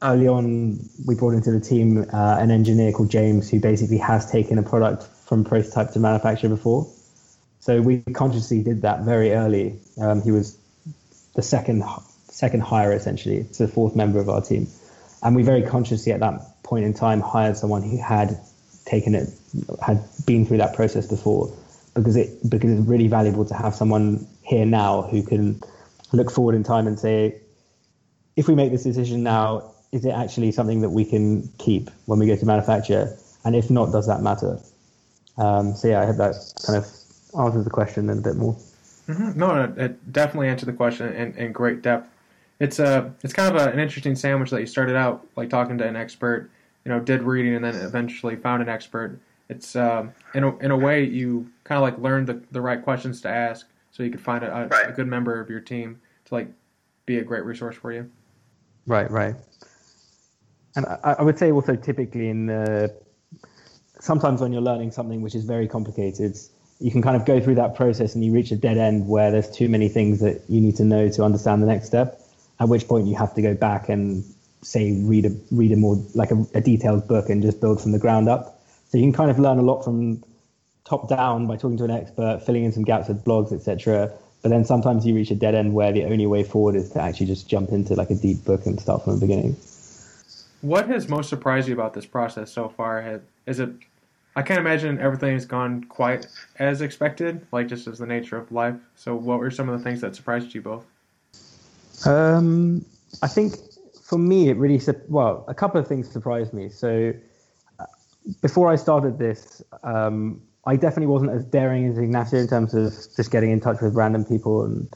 [0.03, 4.29] early on, we brought into the team uh, an engineer called James who basically has
[4.29, 6.87] taken a product from prototype to manufacture before.
[7.59, 9.79] So we consciously did that very early.
[9.99, 10.57] Um, he was
[11.35, 11.83] the second
[12.29, 14.67] second hire essentially, it's the fourth member of our team,
[15.21, 18.37] and we very consciously at that point in time hired someone who had
[18.85, 19.29] taken it
[19.81, 21.55] had been through that process before
[21.93, 25.61] because it because it's really valuable to have someone here now who can
[26.11, 27.39] look forward in time and say,
[28.35, 32.17] if we make this decision now, is it actually something that we can keep when
[32.17, 33.15] we go to manufacture?
[33.45, 34.59] And if not, does that matter?
[35.37, 36.85] Um, so yeah, I hope that kind of
[37.39, 38.53] answers the question in a bit more.
[39.07, 39.39] Mm-hmm.
[39.39, 42.09] No, it, it, definitely answered the question in, in great depth.
[42.59, 45.77] It's a it's kind of a, an interesting sandwich that you started out like talking
[45.77, 46.49] to an expert,
[46.85, 49.19] you know, did reading and then eventually found an expert.
[49.49, 52.81] It's uh, in a, in a way you kind of like learned the, the right
[52.81, 54.89] questions to ask so you could find a, a, right.
[54.89, 56.47] a good member of your team to like
[57.05, 58.09] be a great resource for you.
[58.87, 59.35] Right, right.
[60.75, 62.93] And I, I would say also typically in the
[63.99, 66.37] sometimes when you're learning something which is very complicated,
[66.79, 69.31] you can kind of go through that process and you reach a dead end where
[69.31, 72.19] there's too many things that you need to know to understand the next step.
[72.59, 74.23] At which point you have to go back and
[74.61, 77.91] say read a read a more like a, a detailed book and just build from
[77.91, 78.61] the ground up.
[78.89, 80.23] So you can kind of learn a lot from
[80.85, 84.11] top down by talking to an expert, filling in some gaps with blogs, etc.
[84.41, 87.01] But then sometimes you reach a dead end where the only way forward is to
[87.01, 89.55] actually just jump into like a deep book and start from the beginning.
[90.63, 93.21] What has most surprised you about this process so far?
[93.45, 93.69] Is it?
[94.37, 96.25] I can't imagine everything has gone quite
[96.57, 98.77] as expected, like just as the nature of life.
[98.95, 100.85] So, what were some of the things that surprised you both?
[102.05, 102.85] Um,
[103.21, 103.55] I think
[104.05, 106.69] for me, it really well, a couple of things surprised me.
[106.69, 107.11] So,
[107.77, 107.85] uh,
[108.41, 112.93] before I started this, um, I definitely wasn't as daring as Ignacio in terms of
[113.17, 114.89] just getting in touch with random people and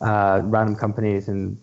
[0.00, 1.56] uh, random companies and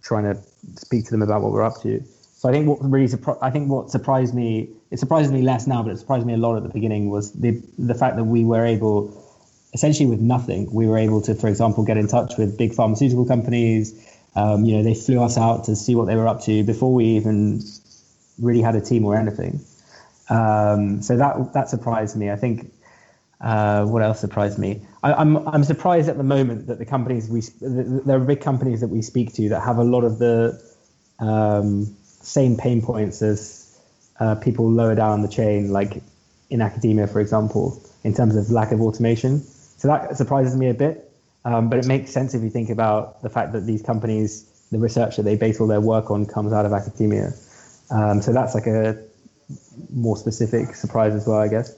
[0.00, 0.40] trying to
[0.76, 2.00] speak to them about what we're up to.
[2.44, 5.66] So I think what really surpri- I think what surprised me it surprises me less
[5.66, 8.24] now, but it surprised me a lot at the beginning was the the fact that
[8.24, 8.98] we were able
[9.72, 13.24] essentially with nothing we were able to, for example, get in touch with big pharmaceutical
[13.24, 13.94] companies.
[14.36, 16.92] Um, you know, they flew us out to see what they were up to before
[16.92, 17.62] we even
[18.38, 19.60] really had a team or anything.
[20.28, 22.30] Um, so that that surprised me.
[22.30, 22.70] I think
[23.40, 24.82] uh, what else surprised me?
[25.02, 28.42] I, am I'm, I'm surprised at the moment that the companies we there are big
[28.42, 30.60] companies that we speak to that have a lot of the
[31.20, 33.78] um, same pain points as
[34.18, 36.02] uh, people lower down the chain, like
[36.50, 39.40] in academia, for example, in terms of lack of automation.
[39.40, 41.12] So that surprises me a bit,
[41.44, 44.78] um, but it makes sense if you think about the fact that these companies, the
[44.78, 47.32] research that they base all their work on, comes out of academia.
[47.90, 48.98] Um, so that's like a
[49.92, 51.76] more specific surprise as well, I guess.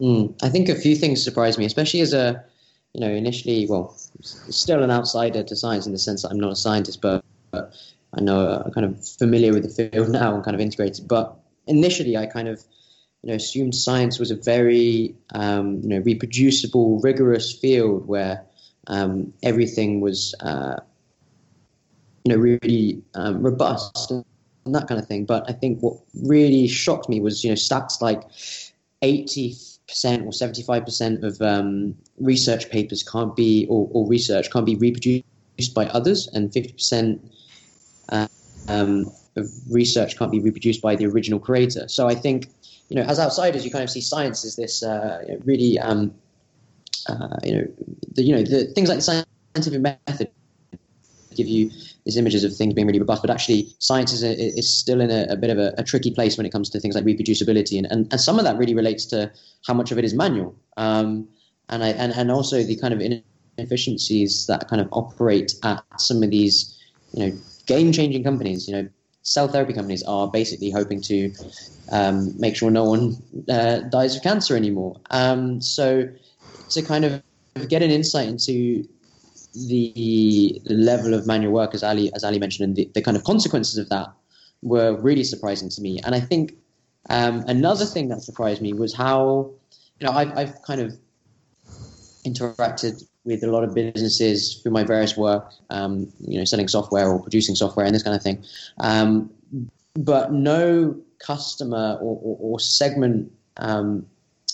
[0.00, 2.44] Mm, I think a few things surprised me, especially as a,
[2.94, 6.50] you know, initially, well, still an outsider to science in the sense that I'm not
[6.52, 7.72] a scientist, but, but
[8.16, 11.08] I know I'm uh, kind of familiar with the field now and kind of integrated.
[11.08, 12.62] But initially, I kind of,
[13.22, 18.44] you know, assumed science was a very, um, you know, reproducible, rigorous field where
[18.86, 20.76] um, everything was, uh,
[22.24, 24.24] you know, really um, robust and
[24.66, 25.24] that kind of thing.
[25.24, 28.22] But I think what really shocked me was, you know, stats like
[29.02, 29.54] 80
[29.86, 35.74] percent or 75% of um, research papers can't be or, or, research can't be reproduced
[35.74, 37.20] by others and 50%
[38.10, 38.28] uh,
[38.68, 39.10] um,
[39.70, 41.88] research can't be reproduced by the original creator.
[41.88, 42.48] So i think
[42.88, 46.14] you know as outsiders you kind of see science as this uh, really um,
[47.08, 47.66] uh, you know
[48.14, 50.30] the, you know the things like the scientific method
[51.34, 51.70] give you
[52.04, 55.10] these images of things being really robust, but actually science is, a, is still in
[55.10, 57.76] a, a bit of a, a, tricky place when it comes to things like reproducibility,
[57.78, 59.30] and, and, and some of that really relates to
[59.66, 61.26] how much of it is manual, um,
[61.68, 63.00] and I and, and also the kind of
[63.58, 66.78] inefficiencies that kind of operate at some of these,
[67.12, 68.68] you know, game-changing companies.
[68.68, 68.88] You know,
[69.22, 71.32] cell therapy companies are basically hoping to
[71.90, 73.16] um, make sure no one
[73.48, 75.00] uh, dies of cancer anymore.
[75.10, 76.08] Um, so
[76.70, 77.22] to kind of
[77.68, 78.86] get an insight into
[79.54, 83.16] the, the level of manual work, as Ali as Ali mentioned, and the, the kind
[83.16, 84.08] of consequences of that
[84.62, 86.00] were really surprising to me.
[86.04, 86.56] And I think
[87.10, 89.50] um, another thing that surprised me was how
[90.00, 90.98] you know I've, I've kind of
[92.24, 97.08] interacted with a lot of businesses through my various work, um, you know, selling software
[97.08, 98.42] or producing software and this kind of thing.
[98.78, 99.30] Um,
[99.94, 104.04] but no customer or, or, or segment, um,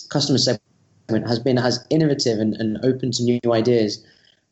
[0.09, 4.05] customer segment has been as innovative and, and, open to new ideas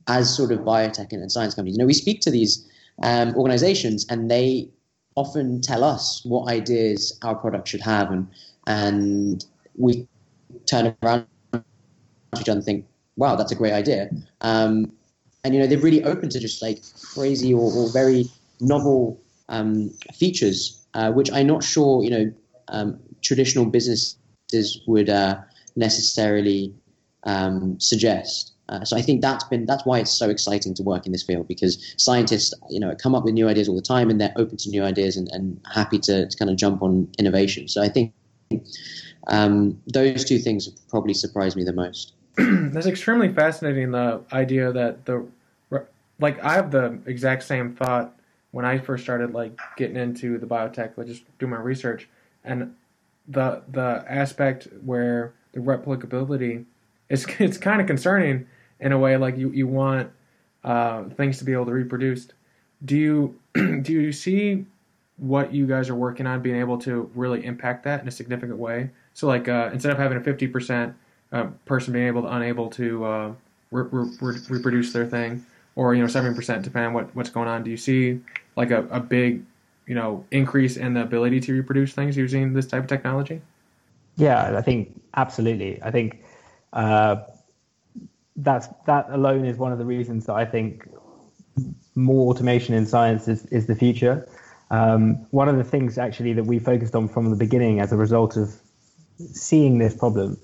[0.08, 1.76] as sort of biotech and, science companies.
[1.76, 2.68] You know, we speak to these
[3.04, 4.70] um, organizations and they
[5.16, 8.28] often tell us what ideas our product should have, and
[8.68, 10.08] and we
[10.66, 11.64] turn around to
[12.40, 12.86] each other and think,
[13.20, 14.10] wow, that's a great idea.
[14.42, 14.92] Um,
[15.44, 16.80] and you know, they're really open to just like
[17.14, 18.26] crazy or, or very
[18.60, 19.22] novel
[19.56, 20.60] um, features,
[20.98, 22.26] uh, which I'm not sure you know
[22.76, 25.36] um, traditional businesses would uh,
[25.76, 26.74] necessarily
[27.24, 28.54] um, suggest.
[28.70, 31.24] Uh, so I think that's been that's why it's so exciting to work in this
[31.24, 34.34] field because scientists, you know, come up with new ideas all the time and they're
[34.36, 37.68] open to new ideas and, and happy to, to kind of jump on innovation.
[37.68, 38.14] So I think
[39.28, 42.14] Um, those two things have probably surprised me the most.
[42.72, 43.92] That's extremely fascinating.
[43.92, 45.28] The idea that the
[46.20, 48.14] like I have the exact same thought
[48.52, 52.08] when I first started like getting into the biotech, like just do my research,
[52.44, 52.76] and
[53.28, 56.66] the the aspect where the replicability
[57.10, 58.48] is it's kind of concerning
[58.80, 59.18] in a way.
[59.18, 60.12] Like you you want
[60.64, 62.28] uh, things to be able to reproduce.
[62.86, 63.40] Do you
[63.82, 64.66] do you see
[65.18, 68.60] what you guys are working on being able to really impact that in a significant
[68.60, 68.92] way?
[69.14, 70.96] So like uh, instead of having a fifty percent
[71.32, 73.34] uh, person being able to unable to uh,
[73.72, 77.48] re- re- reproduce their thing, or you know seventy percent depending on what, what's going
[77.48, 77.64] on.
[77.64, 78.20] Do you see
[78.56, 79.44] like a, a big
[79.88, 83.42] you know increase in the ability to reproduce things using this type of technology?
[84.16, 85.82] Yeah, I think absolutely.
[85.82, 86.24] I think
[86.74, 87.18] uh,
[88.36, 90.88] that's that alone is one of the reasons that I think
[91.96, 94.28] more automation in science is, is the future.
[94.72, 97.98] Um, one of the things actually that we focused on from the beginning as a
[97.98, 98.54] result of
[99.34, 100.38] seeing this problem,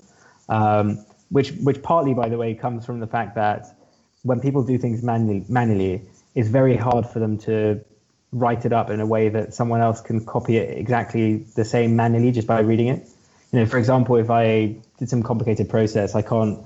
[0.49, 3.75] um, which which partly, by the way, comes from the fact that
[4.23, 6.01] when people do things manually, manually,
[6.33, 7.83] it's very hard for them to
[8.31, 11.95] write it up in a way that someone else can copy it exactly the same
[11.95, 13.07] manually just by reading it.
[13.51, 16.59] You know, for example, if I did some complicated process, I can't.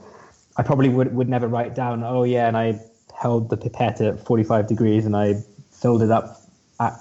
[0.58, 2.04] I probably would would never write down.
[2.04, 2.80] Oh yeah, and I
[3.20, 6.42] held the pipette at 45 degrees and I filled it up.
[6.80, 6.94] At,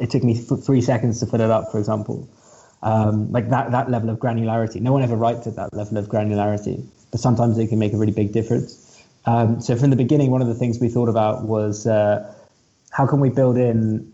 [0.00, 2.28] it took me three seconds to fill it up, for example.
[2.84, 4.78] Um, like that that level of granularity.
[4.78, 7.96] No one ever writes at that level of granularity, but sometimes it can make a
[7.96, 9.02] really big difference.
[9.24, 12.30] Um, so from the beginning, one of the things we thought about was uh,
[12.90, 14.12] how can we build in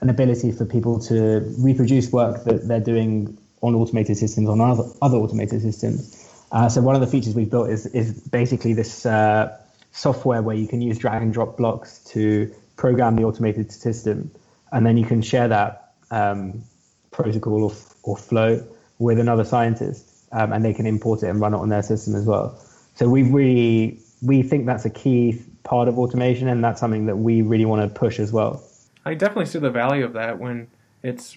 [0.00, 4.84] an ability for people to reproduce work that they're doing on automated systems on other,
[5.02, 6.14] other automated systems.
[6.50, 9.54] Uh, so one of the features we've built is is basically this uh,
[9.92, 14.30] software where you can use drag and drop blocks to program the automated system,
[14.72, 16.62] and then you can share that um,
[17.10, 17.72] protocol or,
[18.08, 18.64] or Float
[18.98, 22.14] with another scientist, um, and they can import it and run it on their system
[22.14, 22.58] as well.
[22.94, 27.16] So we've really we think that's a key part of automation, and that's something that
[27.16, 28.62] we really want to push as well.
[29.04, 30.68] I definitely see the value of that when
[31.02, 31.36] it's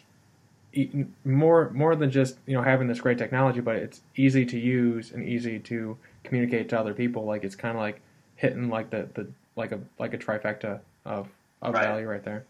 [1.26, 5.12] more more than just you know having this great technology, but it's easy to use
[5.12, 7.26] and easy to communicate to other people.
[7.26, 8.02] Like it's kind of like
[8.38, 11.28] hitting like the, the like a like a trifecta of
[11.62, 11.84] of right.
[11.84, 12.46] value right there.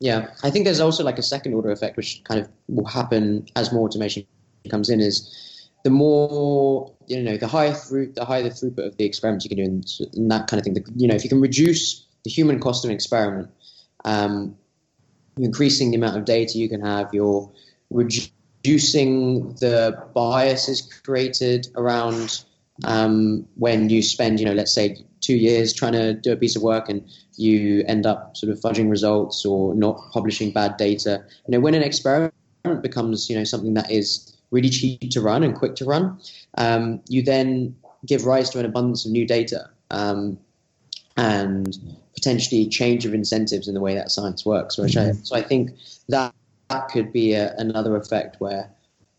[0.00, 3.46] Yeah, I think there's also like a second order effect which kind of will happen
[3.54, 4.26] as more automation
[4.70, 8.96] comes in is the more you know, the higher through the higher the throughput of
[8.96, 9.84] the experiments you can do, and,
[10.14, 10.74] and that kind of thing.
[10.74, 13.50] The, you know, if you can reduce the human cost of an experiment,
[14.04, 14.56] um,
[15.36, 17.12] increasing the amount of data you can have.
[17.12, 17.50] You're
[17.90, 22.44] reducing the biases created around
[22.84, 26.56] um, when you spend, you know, let's say two years trying to do a piece
[26.56, 27.06] of work and
[27.36, 31.22] you end up sort of fudging results or not publishing bad data.
[31.46, 32.32] You know, when an experiment
[32.82, 36.18] becomes, you know, something that is really cheap to run and quick to run,
[36.58, 37.74] um, you then
[38.06, 40.38] give rise to an abundance of new data um,
[41.16, 41.78] and
[42.14, 44.76] potentially change of incentives in the way that science works.
[44.78, 45.70] Which I, so I think
[46.08, 46.34] that,
[46.68, 48.70] that could be a, another effect where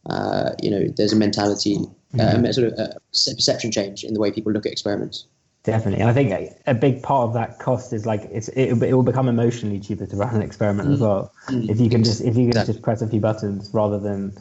[0.09, 2.45] uh, you know there's a mentality, mm-hmm.
[2.45, 5.25] uh, sort of a perception change in the way people look at experiments.
[5.63, 8.81] Definitely, and I think a, a big part of that cost is like it's it,
[8.81, 11.31] it will become emotionally cheaper to run an experiment as well.
[11.47, 11.69] Mm-hmm.
[11.69, 12.73] if you can just if you can exactly.
[12.73, 14.33] just press a few buttons rather than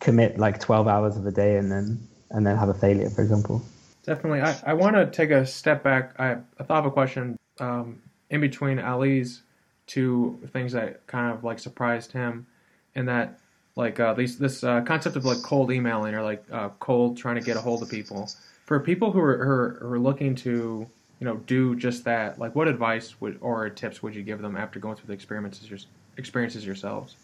[0.00, 3.22] commit like 12 hours of a day and then and then have a failure for
[3.22, 3.62] example.
[4.04, 4.42] Definitely.
[4.42, 6.18] I, I want to take a step back.
[6.18, 9.42] I, I thought of a question um, in between ali's
[9.86, 12.46] two things that kind of like surprised him
[12.94, 13.38] and that
[13.74, 17.36] like uh, these, this uh, concept of like cold emailing or like uh, cold trying
[17.36, 18.28] to get a hold of people
[18.68, 20.86] for people who are, who are, looking to
[21.20, 24.56] you know do just that like what advice would or tips would you give them
[24.56, 27.16] after going through the experiences experiences yourselves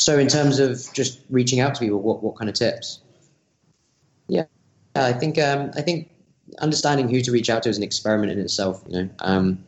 [0.00, 3.00] so in terms of just reaching out to people, what, what kind of tips?
[4.28, 4.44] Yeah,
[4.94, 6.10] I think um, I think
[6.58, 8.82] understanding who to reach out to is an experiment in itself.
[8.88, 9.64] You know, um,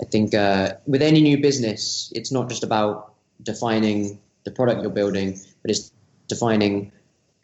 [0.00, 4.90] I think uh, with any new business, it's not just about defining the product you're
[4.90, 5.92] building, but it's
[6.26, 6.90] defining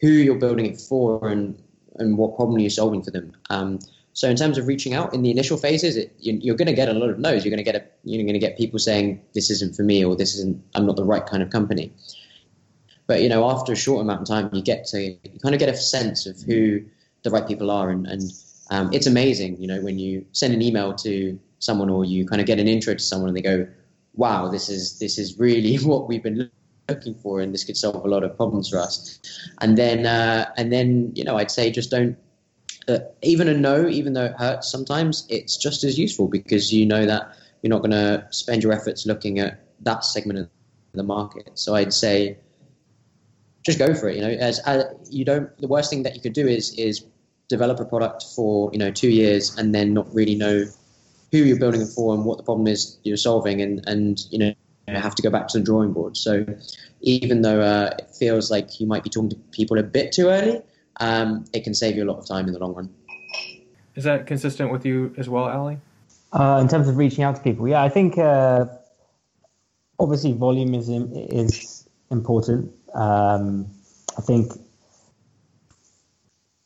[0.00, 1.56] who you're building it for and
[1.98, 3.32] and what problem you're solving for them.
[3.50, 3.78] Um,
[4.12, 6.72] so in terms of reaching out in the initial phases, it, you, are going to
[6.72, 7.44] get a lot of no's.
[7.44, 10.02] You're going to get a, you're going to get people saying this isn't for me
[10.02, 11.92] or this isn't I'm not the right kind of company.
[13.06, 15.58] But you know, after a short amount of time, you get to you kind of
[15.58, 16.80] get a sense of who
[17.24, 18.22] the right people are, and, and
[18.70, 19.60] um, it's amazing.
[19.60, 22.68] You know, when you send an email to someone or you kind of get an
[22.68, 23.68] intro to someone, and they go,
[24.14, 26.50] "Wow, this is this is really what we've been
[26.88, 29.18] looking for, and this could solve a lot of problems for us."
[29.60, 32.16] And then uh, and then you know, I'd say just don't
[32.88, 36.86] uh, even a no, even though it hurts sometimes, it's just as useful because you
[36.86, 40.48] know that you're not going to spend your efforts looking at that segment of
[40.94, 41.50] the market.
[41.54, 42.38] So I'd say
[43.64, 44.16] just go for it.
[44.16, 47.04] You know, as, as you don't, the worst thing that you could do is is
[47.48, 50.64] develop a product for you know two years and then not really know
[51.32, 54.38] who you're building it for and what the problem is you're solving, and and you
[54.38, 54.54] know
[54.94, 56.16] have to go back to the drawing board.
[56.16, 56.46] So
[57.00, 60.28] even though uh, it feels like you might be talking to people a bit too
[60.28, 60.62] early,
[61.00, 62.94] um, it can save you a lot of time in the long run.
[63.94, 65.78] Is that consistent with you as well, Ali?
[66.32, 68.66] Uh, in terms of reaching out to people, yeah, I think uh,
[69.98, 72.72] obviously volume is is important.
[72.94, 73.66] Um,
[74.18, 74.52] I think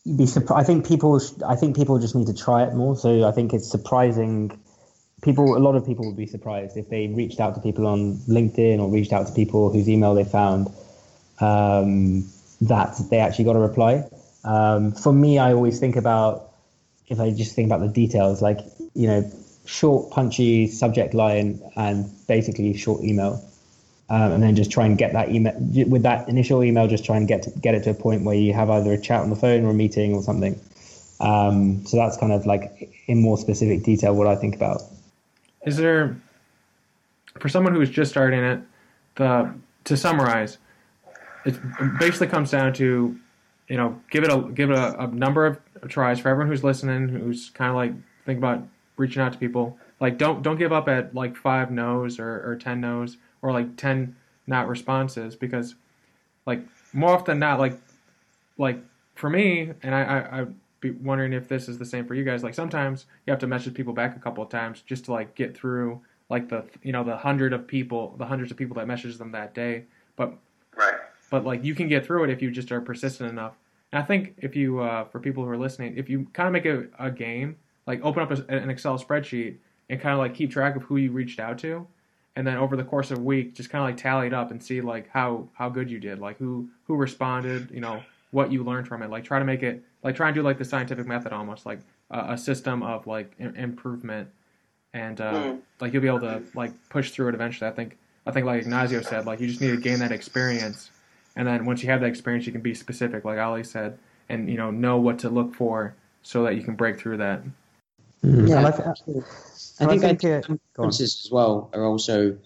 [0.05, 0.61] you'd be surprised.
[0.61, 1.21] I think people.
[1.47, 2.97] I think people just need to try it more.
[2.97, 4.60] So I think it's surprising.
[5.23, 8.15] People, a lot of people would be surprised if they reached out to people on
[8.29, 10.69] LinkedIn or reached out to people whose email they found
[11.41, 12.25] um,
[12.63, 14.05] that they actually got a reply.
[14.45, 16.53] Um, for me, I always think about
[17.09, 18.61] if I just think about the details, like
[18.95, 19.31] you know,
[19.67, 23.45] short, punchy subject line and basically short email
[24.11, 25.55] um, and then just try and get that email
[25.87, 26.89] with that initial email.
[26.89, 29.01] Just try and get to, get it to a point where you have either a
[29.01, 30.61] chat on the phone or a meeting or something.
[31.21, 34.83] Um, so that's kind of like in more specific detail what I think about.
[35.67, 36.17] Is there
[37.39, 38.61] for someone who is just starting it,
[39.17, 39.55] the
[39.85, 40.59] to summarize,
[41.45, 41.59] it
[41.99, 43.19] basically comes down to
[43.69, 45.59] you know give it a give it a, a number of
[45.89, 47.93] tries for everyone who's listening, who's kind of like
[48.25, 49.79] think about reaching out to people.
[50.01, 53.77] Like don't don't give up at like five no's or, or ten no's or like
[53.77, 54.15] 10
[54.47, 55.75] not responses because
[56.47, 56.61] like
[56.93, 57.79] more often than not like
[58.59, 58.79] like
[59.15, 60.47] for me and I, I
[60.81, 62.43] be wondering if this is the same for you guys.
[62.43, 65.35] Like sometimes you have to message people back a couple of times just to like
[65.35, 68.87] get through like the you know the hundred of people the hundreds of people that
[68.87, 69.85] message them that day.
[70.17, 70.35] But
[70.77, 70.95] right.
[71.31, 73.55] but like you can get through it if you just are persistent enough.
[73.93, 76.53] And i think if you uh, for people who are listening if you kind of
[76.53, 77.57] make a, a game
[77.89, 79.57] like open up a, an excel spreadsheet
[79.89, 81.87] and kind of like keep track of who you reached out to
[82.37, 84.51] and then over the course of a week just kind of like tally it up
[84.51, 86.19] and see like how how good you did.
[86.19, 89.11] Like who who responded you know what you learned from it.
[89.11, 91.81] Like try to make it like try and do like the scientific method almost like
[92.11, 94.29] a system of like improvement.
[94.93, 95.61] And uh, mm.
[95.81, 97.69] like you'll be able to like push through it eventually.
[97.69, 100.91] I think i think like Ignacio said like you just need to gain that experience.
[101.37, 104.49] And then once you have that experience you can be specific like ali said and
[104.49, 107.43] you know know what to look for so that you can break through that.
[108.25, 108.49] Mm.
[108.49, 108.61] yeah.
[108.61, 108.69] I,
[109.83, 112.37] I think, I think uh, as well are also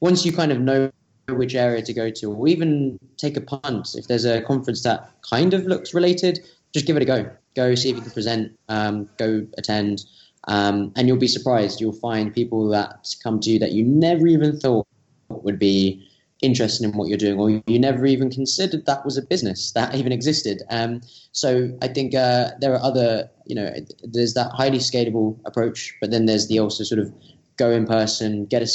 [0.00, 0.92] once you kind of know
[1.34, 3.94] which area to go to, or even take a punt.
[3.94, 6.40] If there's a conference that kind of looks related,
[6.72, 7.30] just give it a go.
[7.54, 8.58] Go see if you can present.
[8.68, 10.04] Um, go attend,
[10.48, 11.80] um, and you'll be surprised.
[11.80, 14.86] You'll find people that come to you that you never even thought
[15.28, 16.06] would be
[16.42, 19.94] interested in what you're doing, or you never even considered that was a business that
[20.00, 20.62] even existed.
[20.68, 21.00] Um,
[21.32, 23.72] so I think uh, there are other, you know,
[24.02, 27.12] there's that highly scalable approach, but then there's the also sort of
[27.56, 28.66] go in person, get a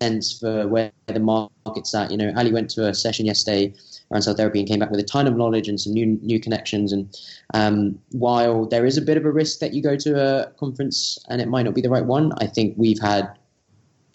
[0.00, 2.10] sense for where the market's at.
[2.10, 3.74] You know, Ali went to a session yesterday
[4.10, 6.40] around cell therapy and came back with a ton of knowledge and some new new
[6.40, 6.92] connections.
[6.92, 7.14] And
[7.54, 11.18] um, while there is a bit of a risk that you go to a conference
[11.28, 13.28] and it might not be the right one, I think we've had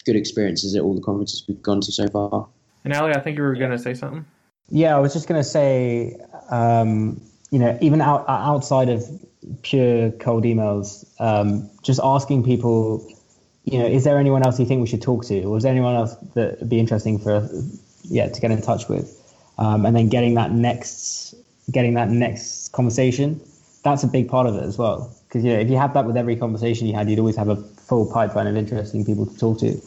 [0.04, 2.46] good experiences at all the conferences we've gone to so far.
[2.84, 4.24] And Ali, I think you were going to say something.
[4.68, 6.16] Yeah, I was just going to say,
[6.50, 7.20] um,
[7.50, 9.04] you know, even out, outside of
[9.62, 13.06] pure cold emails, um, just asking people,
[13.64, 15.72] you know, is there anyone else you think we should talk to, or is there
[15.72, 17.48] anyone else that would be interesting for,
[18.02, 19.20] yeah, to get in touch with,
[19.58, 21.34] um, and then getting that next,
[21.70, 23.40] getting that next conversation.
[23.82, 26.04] That's a big part of it as well, because you know, if you had that
[26.04, 29.38] with every conversation you had, you'd always have a full pipeline of interesting people to
[29.38, 29.80] talk to.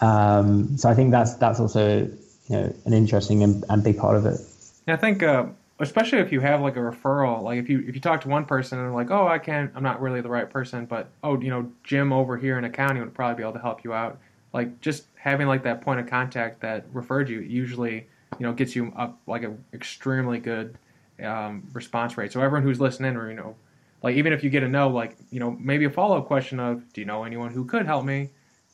[0.00, 4.16] Um, so I think that's that's also you know an interesting and, and big part
[4.16, 4.40] of it.
[4.88, 5.46] Yeah, I think uh,
[5.80, 8.44] especially if you have like a referral, like if you if you talk to one
[8.44, 11.50] person and like, oh, I can't, I'm not really the right person, but oh, you
[11.50, 14.18] know, Jim over here in accounting would probably be able to help you out.
[14.52, 18.06] Like just having like that point of contact that referred you usually
[18.38, 20.76] you know gets you up like an extremely good
[21.22, 22.32] um, response rate.
[22.32, 23.56] So everyone who's listening, or you know,
[24.02, 26.60] like even if you get a no, like you know, maybe a follow up question
[26.60, 28.30] of, do you know anyone who could help me?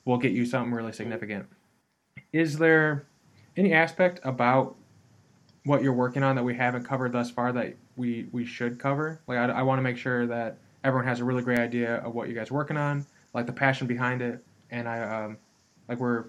[0.07, 1.47] will get you something really significant.
[2.33, 3.05] Is there
[3.57, 4.77] any aspect about
[5.67, 9.21] what you're working on that we haven't covered thus far that we we should cover?
[9.27, 12.15] Like I, I want to make sure that everyone has a really great idea of
[12.15, 13.05] what you guys are working on,
[13.35, 15.37] like the passion behind it, and I um,
[15.89, 16.27] like we're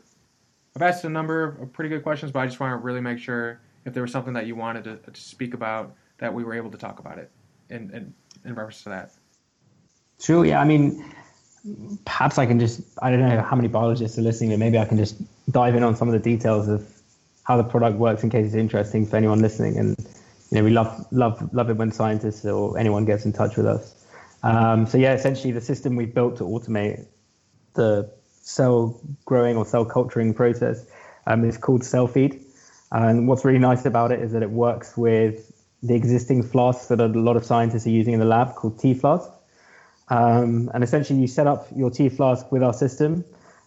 [0.76, 3.20] I've asked a number of pretty good questions, but I just want to really make
[3.20, 6.54] sure if there was something that you wanted to, to speak about that we were
[6.54, 7.32] able to talk about it
[7.70, 8.14] in, in
[8.44, 9.12] in reference to that.
[10.20, 10.46] Sure.
[10.46, 10.60] Yeah.
[10.60, 11.06] I mean,
[12.06, 14.86] perhaps I can just I don't know how many biologists are listening, but maybe I
[14.86, 15.16] can just
[15.52, 16.88] dive in on some of the details of
[17.48, 19.78] how the product works in case it's interesting for anyone listening.
[19.78, 19.96] And
[20.52, 23.66] you know, we love love love it when scientists or anyone gets in touch with
[23.66, 23.96] us.
[24.44, 27.06] Um, so yeah, essentially the system we've built to automate
[27.74, 30.86] the cell growing or cell culturing process
[31.26, 32.44] um, is called CellFeed.
[32.92, 37.00] And what's really nice about it is that it works with the existing flasks that
[37.00, 39.32] a lot of scientists are using in the lab called T flasks.
[40.10, 43.24] Um, and essentially, you set up your T flask with our system,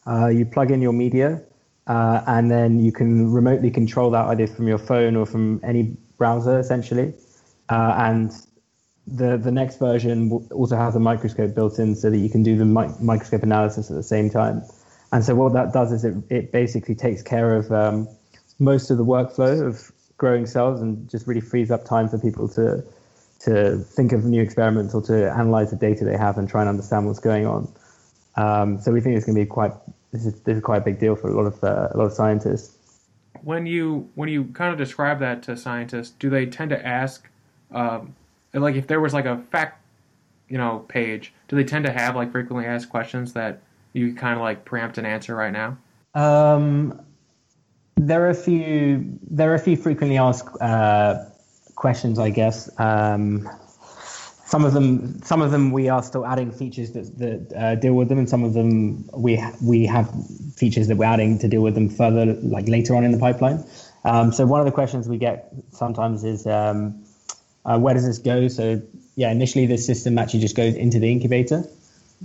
[0.06, 1.42] uh, you plug in your media,
[1.90, 5.96] uh, and then you can remotely control that either from your phone or from any
[6.18, 7.12] browser, essentially.
[7.68, 8.30] Uh, and
[9.08, 12.56] the the next version also has a microscope built in, so that you can do
[12.56, 14.62] the mi- microscope analysis at the same time.
[15.10, 18.08] And so what that does is it it basically takes care of um,
[18.60, 22.48] most of the workflow of growing cells and just really frees up time for people
[22.50, 22.84] to
[23.40, 26.68] to think of new experiments or to analyze the data they have and try and
[26.68, 27.66] understand what's going on.
[28.36, 29.72] Um, so we think it's going to be quite
[30.12, 32.04] this is this is quite a big deal for a lot of uh, a lot
[32.04, 32.76] of scientists.
[33.42, 37.28] When you when you kind of describe that to scientists, do they tend to ask,
[37.72, 38.14] um,
[38.52, 39.82] like if there was like a fact,
[40.48, 43.60] you know, page, do they tend to have like frequently asked questions that
[43.92, 45.78] you kind of like preempt an answer right now?
[46.14, 47.00] Um,
[47.96, 49.18] there are a few.
[49.30, 51.24] There are a few frequently asked uh,
[51.76, 52.68] questions, I guess.
[52.78, 53.48] Um,
[54.50, 57.94] some of them, some of them, we are still adding features that, that uh, deal
[57.94, 60.10] with them, and some of them we ha- we have
[60.56, 63.64] features that we're adding to deal with them further, like later on in the pipeline.
[64.04, 67.04] Um, so one of the questions we get sometimes is, um,
[67.64, 68.48] uh, where does this go?
[68.48, 68.82] So
[69.14, 71.60] yeah, initially this system actually just goes into the incubator,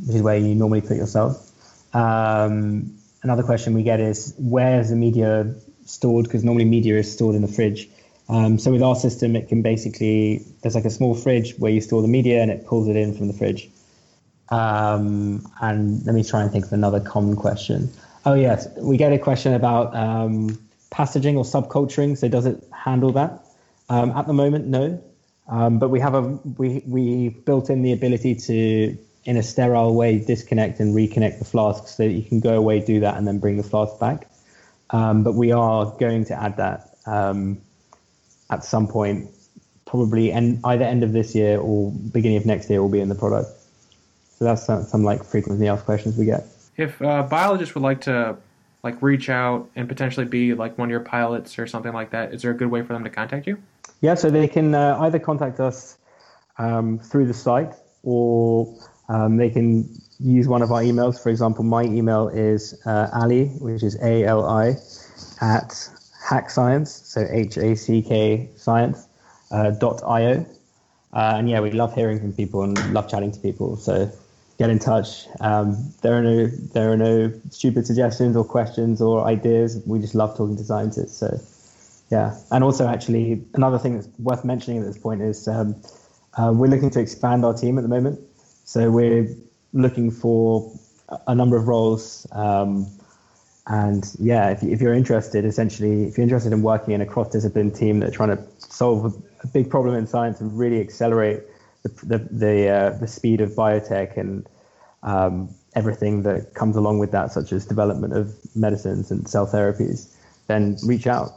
[0.08, 1.52] which is where you normally put yourself.
[1.94, 5.54] Um, another question we get is, where is the media
[5.86, 6.26] stored?
[6.26, 7.88] Because normally media is stored in the fridge.
[8.28, 11.80] Um, so with our system, it can basically there's like a small fridge where you
[11.80, 13.70] store the media and it pulls it in from the fridge.
[14.50, 17.92] Um, and let me try and think of another common question.
[18.26, 20.58] Oh yes, we get a question about um,
[20.90, 22.18] passaging or subculturing.
[22.18, 23.46] So does it handle that?
[23.90, 25.00] Um, at the moment, no.
[25.48, 26.22] Um, but we have a
[26.58, 31.46] we we built in the ability to in a sterile way disconnect and reconnect the
[31.46, 34.28] flasks so that you can go away, do that, and then bring the flask back.
[34.90, 37.62] Um, but we are going to add that um,
[38.50, 39.30] at some point,
[39.96, 43.10] probably and either end of this year or beginning of next year will be in
[43.10, 43.50] the product.
[44.38, 46.44] So that's some, some like frequently asked questions we get.
[46.78, 48.36] If uh, biologists would like to
[48.84, 52.34] like reach out and potentially be like one of your pilots or something like that,
[52.34, 53.58] is there a good way for them to contact you?
[54.02, 55.98] Yeah, so they can uh, either contact us
[56.58, 57.74] um, through the site
[58.04, 58.76] or
[59.08, 59.90] um, they can
[60.20, 61.22] use one of our emails.
[61.24, 64.76] For example, my email is uh, Ali, which is A L I,
[65.42, 65.90] at
[66.30, 69.08] hack science, so H A C K science,
[69.56, 70.46] uh.
[71.14, 73.78] Uh, and yeah, we love hearing from people and love chatting to people.
[73.78, 74.12] So
[74.58, 75.28] get in touch.
[75.40, 79.82] Um, there are no there are no stupid suggestions or questions or ideas.
[79.86, 81.18] We just love talking to scientists.
[81.18, 81.40] So
[82.12, 85.82] yeah, and also actually another thing that's worth mentioning at this point is um,
[86.38, 88.20] uh, we're looking to expand our team at the moment.
[88.66, 89.28] So we're
[89.74, 90.72] looking for
[91.28, 92.28] a number of roles.
[92.32, 92.88] Um,
[93.68, 97.72] and yeah, if, if you're interested, essentially, if you're interested in working in a cross-discipline
[97.72, 101.42] team that's trying to solve a big problem in science and really accelerate
[101.84, 104.48] the the the, uh, the speed of biotech and
[105.02, 110.14] um, everything that comes along with that, such as development of medicines and cell therapies,
[110.48, 111.32] then reach out.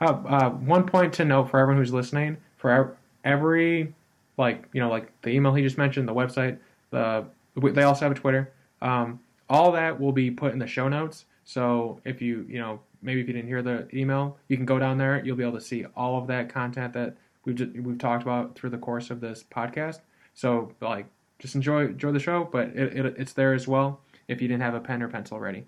[0.00, 3.92] Uh, uh, one point to note for everyone who's listening: for every
[4.36, 6.58] like you know like the email he just mentioned, the website,
[6.90, 7.24] the
[7.56, 8.52] they also have a Twitter.
[8.80, 9.18] Um,
[9.48, 11.24] all that will be put in the show notes.
[11.44, 14.78] So if you, you know, maybe if you didn't hear the email, you can go
[14.78, 15.24] down there.
[15.24, 18.54] You'll be able to see all of that content that we've just, we've talked about
[18.54, 20.00] through the course of this podcast.
[20.34, 21.06] So like,
[21.38, 24.62] just enjoy enjoy the show, but it, it, it's there as well if you didn't
[24.62, 25.66] have a pen or pencil ready.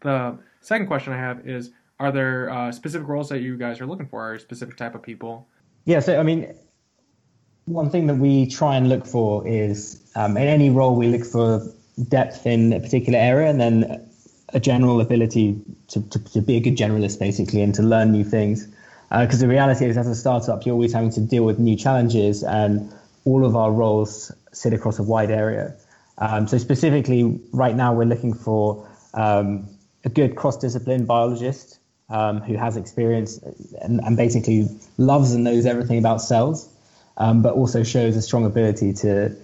[0.00, 3.86] The second question I have is: Are there uh, specific roles that you guys are
[3.86, 5.46] looking for, or specific type of people?
[5.84, 6.54] Yeah, so I mean,
[7.66, 11.24] one thing that we try and look for is um, in any role we look
[11.24, 11.60] for
[12.08, 14.10] depth in a particular area, and then
[14.54, 18.24] a general ability to, to, to, be a good generalist, basically, and to learn new
[18.24, 18.66] things.
[19.10, 21.76] Because uh, the reality is, as a startup, you're always having to deal with new
[21.76, 22.92] challenges, and
[23.24, 25.74] all of our roles sit across a wide area.
[26.18, 29.68] Um, so, specifically, right now, we're looking for um,
[30.04, 31.78] a good cross discipline biologist
[32.08, 33.38] um, who has experience
[33.82, 36.68] and, and, basically loves and knows everything about cells,
[37.16, 39.34] um, but also shows a strong ability to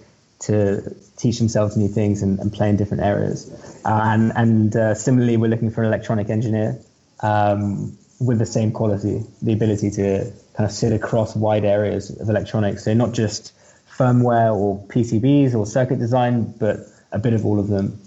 [0.41, 3.81] to teach themselves new things and, and play in different areas.
[3.85, 6.79] Uh, and and uh, similarly, we're looking for an electronic engineer
[7.21, 12.29] um, with the same quality, the ability to kind of sit across wide areas of
[12.29, 12.85] electronics.
[12.85, 13.53] So not just
[13.97, 16.79] firmware or PCBs or circuit design, but
[17.13, 18.01] a bit of all of them,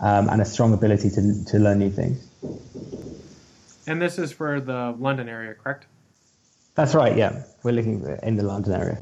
[0.00, 2.18] um, and a strong ability to to learn new things.
[3.86, 5.86] And this is for the London area, correct?
[6.74, 7.16] That's right.
[7.16, 8.98] Yeah, we're looking in the London area.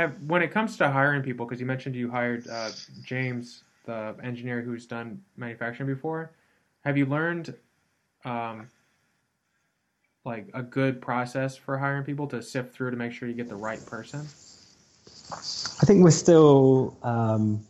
[0.00, 2.70] Have, when it comes to hiring people, because you mentioned you hired uh,
[3.04, 6.32] James, the engineer who's done manufacturing before,
[6.86, 7.54] have you learned
[8.24, 8.68] um,
[10.24, 13.48] like a good process for hiring people to sift through to make sure you get
[13.48, 14.20] the right person?
[15.32, 17.62] I think we're still um,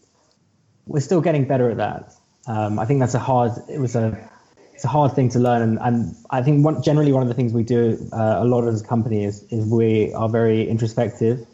[0.86, 2.14] we're still getting better at that.
[2.46, 3.50] Um, I think that's a hard.
[3.68, 4.30] It was a
[4.72, 7.34] it's a hard thing to learn, and, and I think one, generally one of the
[7.34, 11.44] things we do uh, a lot as a company is is we are very introspective.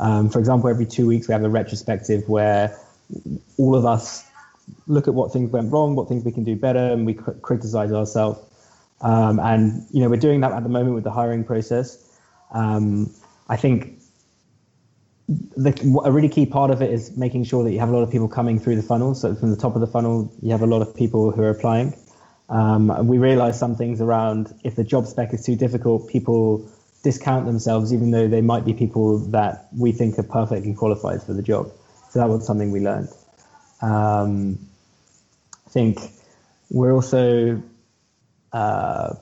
[0.00, 2.76] Um, for example, every two weeks we have a retrospective where
[3.58, 4.24] all of us
[4.86, 7.92] look at what things went wrong, what things we can do better, and we criticize
[7.92, 8.40] ourselves.
[9.00, 12.18] Um, and you know we're doing that at the moment with the hiring process.
[12.52, 13.12] Um,
[13.48, 13.98] I think
[15.28, 18.02] the, a really key part of it is making sure that you have a lot
[18.02, 19.14] of people coming through the funnel.
[19.14, 21.50] So from the top of the funnel, you have a lot of people who are
[21.50, 21.94] applying.
[22.48, 26.70] Um, we realize some things around if the job spec is too difficult, people
[27.04, 31.34] discount themselves, even though they might be people that we think are perfectly qualified for
[31.34, 31.70] the job.
[32.10, 33.10] So that was something we learned.
[33.82, 34.58] Um,
[35.66, 36.00] I think
[36.70, 37.62] we're also,
[38.52, 39.14] uh,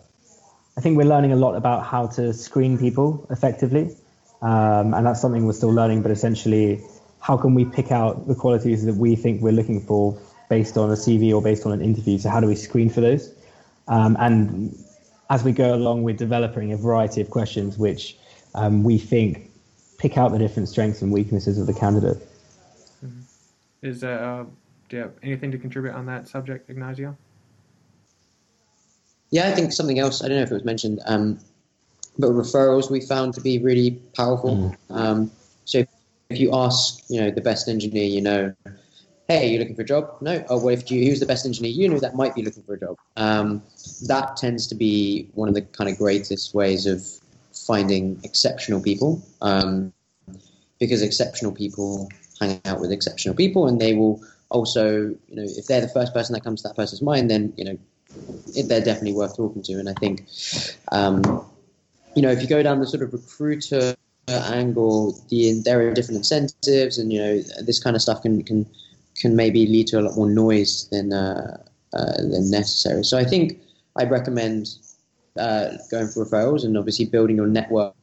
[0.77, 3.95] I think we're learning a lot about how to screen people effectively.
[4.41, 6.81] Um, and that's something we're still learning, but essentially,
[7.21, 10.19] how can we pick out the qualities that we think we're looking for
[10.49, 12.19] based on a CV or based on an interview?
[12.19, 13.33] So, how do we screen for those?
[13.87, 14.77] Um, and
[15.33, 18.19] as we go along, we're developing a variety of questions which
[18.55, 19.51] um, we think
[19.97, 22.19] pick out the different strengths and weaknesses of the candidate.
[23.03, 23.21] Mm-hmm.
[23.81, 24.45] Is uh,
[24.91, 27.17] do you have anything to contribute on that subject, Ignacio?
[29.31, 30.23] Yeah, I think something else.
[30.23, 31.01] I don't know if it was mentioned.
[31.07, 31.41] Um,
[32.19, 34.77] but referrals we found to be really powerful.
[34.91, 34.95] Mm.
[34.95, 35.31] Um,
[35.65, 35.83] so
[36.29, 38.55] if you ask, you know, the best engineer you know,
[39.29, 40.17] hey, you looking for a job?
[40.21, 40.45] No.
[40.49, 42.75] Oh, well, if you who's the best engineer you know that might be looking for
[42.75, 42.97] a job?
[43.17, 43.63] Um,
[44.07, 47.03] that tends to be one of the kind of greatest ways of
[47.53, 49.93] finding exceptional people, um,
[50.79, 52.11] because exceptional people
[52.41, 56.13] hang out with exceptional people, and they will also, you know, if they're the first
[56.13, 57.79] person that comes to that person's mind, then you know,
[58.67, 59.75] they're definitely worth talking to.
[59.75, 60.27] And I think
[60.91, 61.23] um,
[62.15, 63.95] you know, if you go down the sort of recruiter
[64.29, 68.67] angle, the, there are different incentives, and you know, this kind of stuff can can
[69.21, 73.05] can maybe lead to a lot more noise than uh, uh, than necessary.
[73.05, 73.61] So I think
[73.97, 74.69] I'd recommend
[75.39, 77.95] uh, going for referrals and obviously building your network.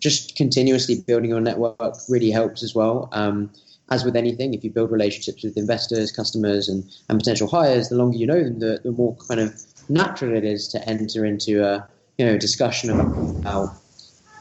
[0.00, 3.08] Just continuously building your network really helps as well.
[3.12, 3.50] Um,
[3.90, 7.96] as with anything, if you build relationships with investors, customers, and, and potential hires, the
[7.96, 9.58] longer you know them, the, the more kind of
[9.88, 13.70] natural it is to enter into a you know, discussion about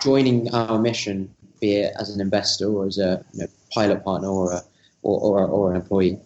[0.02, 4.28] joining our mission, be it as an investor or as a you know, pilot partner
[4.28, 4.62] or a
[5.02, 6.20] or, or, or an employee.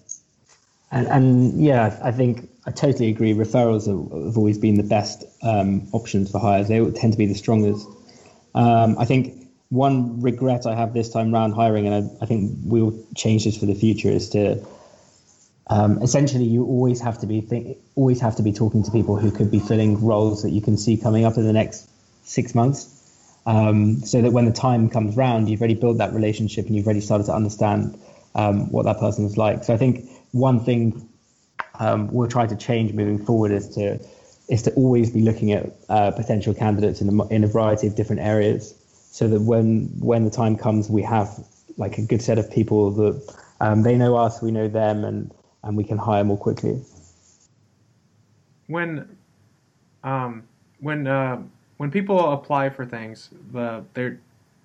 [0.92, 3.34] And, and yeah, I think I totally agree.
[3.34, 6.68] Referrals have, have always been the best um, options for hires.
[6.68, 7.88] They tend to be the strongest.
[8.54, 12.52] Um, I think one regret I have this time around hiring, and I, I think
[12.64, 14.66] we'll change this for the future, is to
[15.68, 19.16] um, essentially, you always have to be think, always have to be talking to people
[19.16, 21.90] who could be filling roles that you can see coming up in the next
[22.24, 22.98] six months,
[23.46, 26.86] um, so that when the time comes round, you've already built that relationship and you've
[26.86, 27.98] already started to understand
[28.36, 29.64] um, what that person is like.
[29.64, 31.08] So I think one thing
[31.80, 34.00] um, we'll try to change moving forward is to
[34.48, 37.96] is to always be looking at uh, potential candidates in a, in a variety of
[37.96, 38.74] different areas,
[39.12, 41.30] so that when when the time comes, we have
[41.78, 45.32] like a good set of people that um, they know us, we know them, and
[45.64, 46.82] and we can hire more quickly.
[48.68, 49.18] When,
[50.04, 50.44] um,
[50.80, 51.42] when uh,
[51.78, 54.18] when people apply for things, the they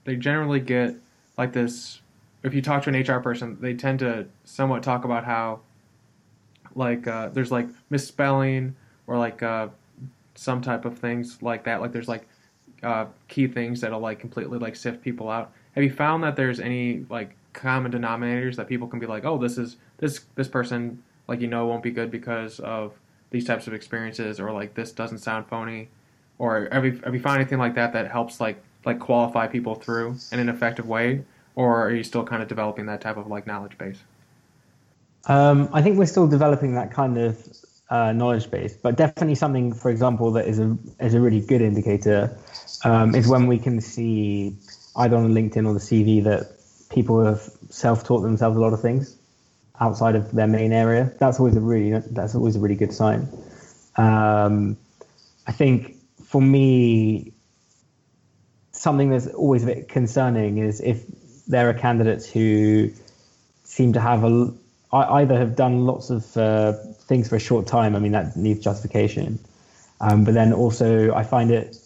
[0.05, 0.95] they generally get
[1.37, 2.01] like this.
[2.47, 5.61] If you talk to an HR person, they tend to somewhat talk about how
[6.76, 8.76] like uh, there's like misspelling
[9.09, 9.68] or like uh,
[10.36, 11.80] some type of things like that.
[11.80, 12.28] Like there's like
[12.84, 15.53] uh, key things that'll like completely like sift people out.
[15.74, 19.38] Have you found that there's any like common denominators that people can be like, oh,
[19.38, 22.92] this is this this person like you know won't be good because of
[23.30, 25.88] these types of experiences, or like this doesn't sound phony,
[26.38, 29.74] or have you have you found anything like that that helps like like qualify people
[29.74, 31.24] through in an effective way,
[31.57, 33.98] or are you still kind of developing that type of like knowledge base?
[35.26, 37.44] Um, I think we're still developing that kind of
[37.90, 41.62] uh, knowledge base, but definitely something, for example, that is a is a really good
[41.62, 42.36] indicator
[42.84, 44.57] um, is when we can see
[44.96, 46.52] either on LinkedIn or the CV that
[46.90, 49.16] people have self-taught themselves a lot of things
[49.80, 51.12] outside of their main area.
[51.18, 53.28] That's always a really that's always a really good sign.
[53.96, 54.76] Um,
[55.46, 57.32] I think for me,
[58.72, 61.04] something that's always a bit concerning is if
[61.47, 62.90] there are candidates who
[63.64, 64.53] seem to have a
[64.92, 67.94] either have done lots of uh, things for a short time.
[67.97, 69.38] I mean that needs justification,
[70.01, 71.76] um, but then also I find it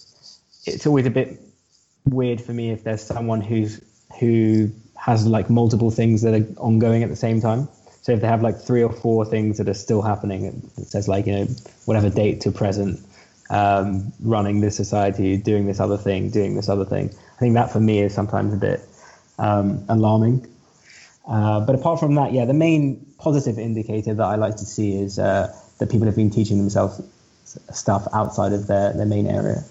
[0.66, 1.40] it's always a bit
[2.04, 3.80] weird for me if there's someone who's
[4.18, 7.68] who has like multiple things that are ongoing at the same time.
[8.02, 10.44] So if they have like three or four things that are still happening,
[10.76, 11.46] it says like you know
[11.86, 13.00] whatever date to present,
[13.50, 17.10] um, running this society, doing this other thing, doing this other thing.
[17.36, 18.80] I think that for me is sometimes a bit
[19.40, 20.46] um, alarming.
[21.26, 24.96] Uh, but apart from that, yeah, the main positive indicator that I like to see
[24.96, 27.00] is uh, that people have been teaching themselves
[27.72, 29.64] stuff outside of their, their main area.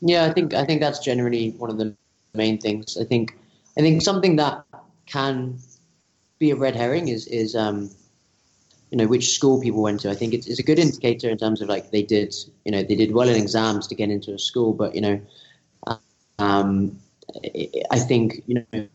[0.00, 1.94] Yeah, I think I think that's generally one of the
[2.34, 2.96] main things.
[3.00, 3.36] I think
[3.78, 4.64] I think something that
[5.06, 5.58] can
[6.38, 7.88] be a red herring is is um,
[8.90, 10.10] you know which school people went to.
[10.10, 12.34] I think it's, it's a good indicator in terms of like they did
[12.64, 15.20] you know they did well in exams to get into a school, but you know
[16.38, 16.98] um,
[17.90, 18.88] I think you know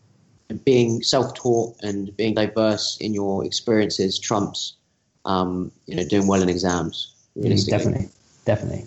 [0.64, 4.76] being self-taught and being diverse in your experiences trumps
[5.24, 7.14] um, you know doing well in exams.
[7.36, 8.08] Mm, definitely,
[8.44, 8.84] definitely.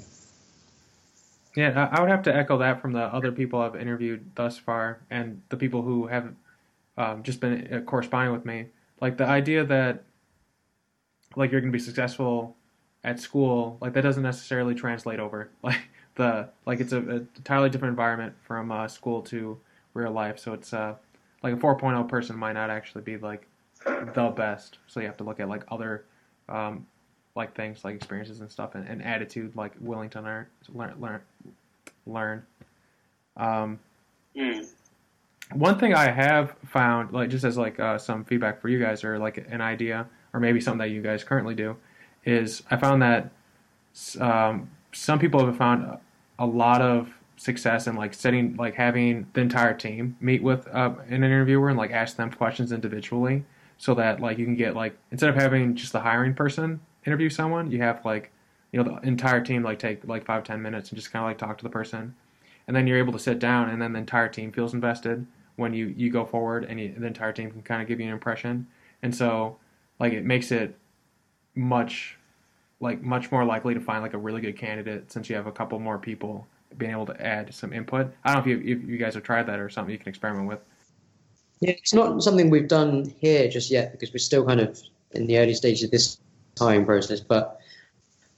[1.56, 5.02] Yeah, I would have to echo that from the other people I've interviewed thus far,
[5.10, 6.34] and the people who have
[6.98, 8.68] um, just been uh, corresponding with me.
[9.00, 10.04] Like the idea that
[11.36, 12.56] like you're going to be successful
[13.04, 15.50] at school, like that doesn't necessarily translate over.
[15.64, 15.82] Like
[16.16, 19.58] the like it's a, a entirely different environment from uh, school to
[19.94, 20.40] real life.
[20.40, 20.96] So it's uh,
[21.44, 23.48] like a 4.0 person might not actually be like
[23.86, 24.78] the best.
[24.88, 26.06] So you have to look at like other
[26.50, 26.86] um,
[27.36, 31.22] like things like experiences and stuff and, and attitude like willing to learn learn learn
[32.06, 32.46] learn
[33.38, 33.80] um,
[34.36, 34.68] mm.
[35.54, 39.04] one thing i have found like just as like uh, some feedback for you guys
[39.04, 41.76] or like an idea or maybe something that you guys currently do
[42.26, 43.32] is i found that
[44.20, 45.98] um, some people have found
[46.40, 50.94] a lot of success in like setting like having the entire team meet with uh,
[51.08, 53.44] an interviewer and like ask them questions individually
[53.78, 57.30] so that like you can get like instead of having just the hiring person interview
[57.30, 58.32] someone, you have like
[58.72, 61.30] you know the entire team like take like five ten minutes and just kind of
[61.30, 62.16] like talk to the person,
[62.68, 65.26] and then you're able to sit down, and then the entire team feels invested
[65.56, 68.06] when you you go forward, and you, the entire team can kind of give you
[68.06, 68.68] an impression,
[69.02, 69.58] and so
[70.00, 70.78] like it makes it
[71.56, 72.18] much
[72.82, 75.52] like much more likely to find like a really good candidate since you have a
[75.52, 78.12] couple more people being able to add some input.
[78.24, 80.10] I don't know if you if you guys have tried that or something you can
[80.10, 80.60] experiment with.
[81.60, 85.28] Yeah, it's not something we've done here just yet because we're still kind of in
[85.28, 86.18] the early stages of this
[86.58, 87.20] hiring process.
[87.20, 87.60] But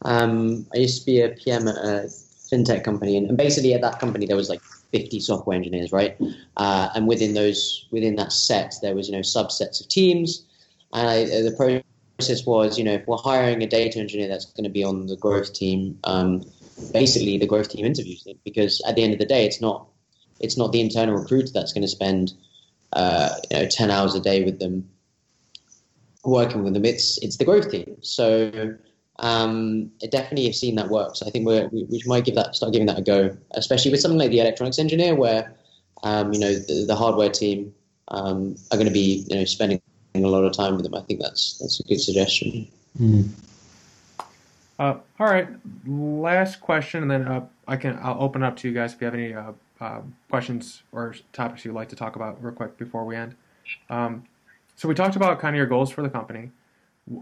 [0.03, 2.09] um, I used to be a PM at a
[2.51, 6.17] fintech company, and, and, basically at that company there was like 50 software engineers, right?
[6.57, 10.43] Uh, and within those, within that set, there was you know subsets of teams,
[10.91, 11.83] and I, the process
[12.17, 15.17] was you know if we're hiring a data engineer that's going to be on the
[15.17, 16.43] growth team, um,
[16.91, 19.87] basically the growth team interviews them because at the end of the day, it's not
[20.39, 22.33] it's not the internal recruiter that's going to spend
[22.93, 24.87] uh, you know 10 hours a day with them
[26.23, 26.85] working with them.
[26.85, 27.97] It's it's the growth team.
[28.01, 28.75] So
[29.19, 31.15] um, I definitely have seen that work.
[31.15, 33.91] So I think we're, we, we might give that start giving that a go, especially
[33.91, 35.53] with something like the electronics engineer, where
[36.03, 37.73] um, you know the, the, hardware team
[38.09, 39.81] um, are going to be you know spending
[40.21, 40.93] a lot of time with them.
[40.93, 42.67] I think that's that's a good suggestion.
[42.99, 43.29] Mm.
[44.79, 45.47] Uh, all right,
[45.85, 49.05] last question, and then uh, I can I'll open up to you guys if you
[49.05, 53.05] have any uh, uh questions or topics you'd like to talk about real quick before
[53.05, 53.35] we end.
[53.89, 54.25] Um,
[54.75, 56.51] so we talked about kind of your goals for the company.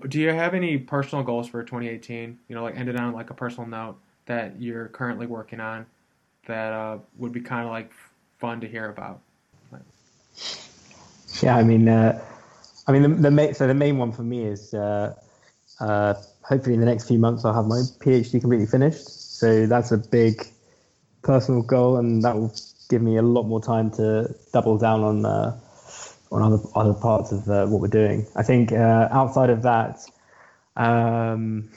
[0.07, 2.39] Do you have any personal goals for 2018?
[2.47, 5.85] You know, like ended on like a personal note that you're currently working on
[6.45, 7.91] that uh, would be kind of like
[8.39, 9.21] fun to hear about.
[11.41, 12.21] Yeah, I mean, uh,
[12.87, 15.15] I mean, the, the main, so the main one for me is uh,
[15.79, 16.13] uh,
[16.43, 19.37] hopefully in the next few months I'll have my PhD completely finished.
[19.37, 20.45] So that's a big
[21.21, 22.53] personal goal, and that will
[22.89, 25.59] give me a lot more time to double down on uh,
[26.31, 28.25] on other other parts of uh, what we're doing.
[28.35, 29.99] I think uh, outside of that,
[30.75, 31.69] um,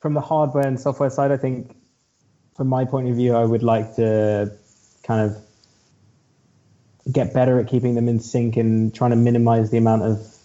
[0.00, 1.76] from the hardware and software side, I think
[2.56, 4.52] from my point of view, I would like to
[5.02, 5.36] kind of
[7.10, 10.37] get better at keeping them in sync and trying to minimize the amount of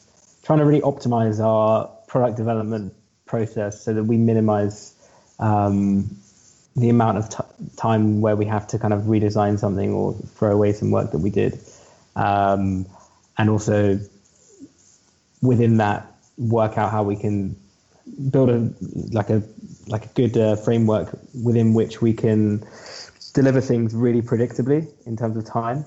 [0.44, 2.94] trying to really optimize our product development
[3.26, 4.94] process so that we minimize
[5.40, 6.16] um,
[6.76, 10.52] the amount of t- time where we have to kind of redesign something or throw
[10.52, 11.60] away some work that we did.
[12.16, 12.86] Um,
[13.38, 14.00] and also
[15.42, 16.06] within that
[16.38, 17.56] work out how we can
[18.30, 18.74] build a
[19.12, 19.42] like a
[19.88, 22.64] like a good uh, framework within which we can
[23.34, 25.86] deliver things really predictably in terms of time.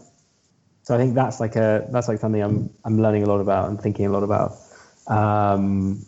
[0.86, 3.68] So I think that's like a that's like something I'm I'm learning a lot about
[3.68, 4.56] and thinking a lot about.
[5.08, 6.04] Um,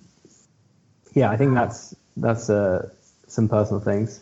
[1.15, 2.89] yeah, I think that's that's uh,
[3.27, 4.21] some personal things.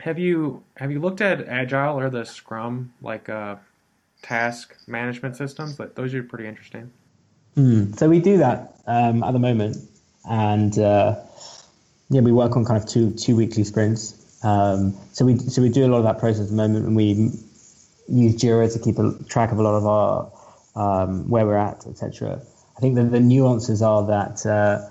[0.00, 3.56] Have you have you looked at Agile or the Scrum like uh,
[4.26, 5.74] task management systems.
[5.74, 6.90] But those are pretty interesting.
[7.56, 9.76] Mm, so we do that um, at the moment,
[10.28, 11.16] and uh,
[12.10, 14.22] yeah, we work on kind of two two weekly sprints.
[14.44, 16.96] Um, so we so we do a lot of that process at the moment, and
[16.96, 17.30] we
[18.08, 20.32] use Jira to keep a track of a lot of our
[20.76, 22.40] um, where we're at, etc.
[22.76, 24.86] I think that the nuances are that uh,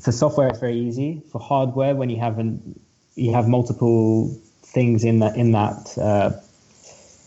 [0.00, 1.22] for software, it's very easy.
[1.30, 2.78] For hardware, when you have an,
[3.14, 6.32] you have multiple things in that in that uh,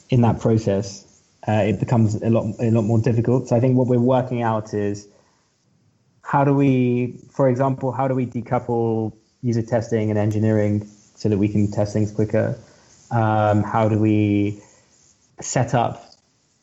[0.10, 1.04] in that process,
[1.48, 3.48] uh, it becomes a lot a lot more difficult.
[3.48, 5.08] So I think what we're working out is
[6.22, 11.38] how do we, for example, how do we decouple user testing and engineering so that
[11.38, 12.60] we can test things quicker?
[13.12, 14.62] Um, how do we
[15.40, 16.04] set up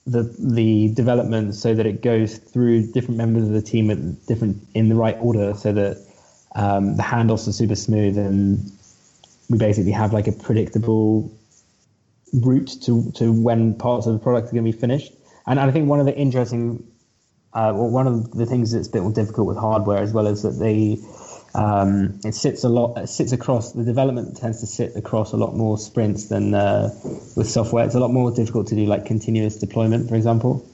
[0.06, 4.62] the the development so that it goes through different members of the team at different
[4.74, 5.96] in the right order so that
[6.54, 8.70] um, the handoffs are super smooth and
[9.48, 11.32] we basically have like a predictable
[12.32, 15.12] route to to when parts of the product are going to be finished.
[15.46, 16.86] And I think one of the interesting,
[17.52, 20.26] uh, well, one of the things that's a bit more difficult with hardware as well
[20.26, 20.98] is that they
[21.54, 22.98] um, it sits a lot.
[22.98, 26.90] It sits across the development tends to sit across a lot more sprints than uh,
[27.36, 27.84] with software.
[27.84, 30.66] It's a lot more difficult to do like continuous deployment, for example.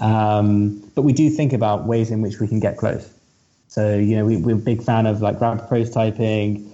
[0.00, 3.08] Um, but we do think about ways in which we can get close.
[3.68, 6.68] So you know, we, we're a big fan of like rapid prototyping,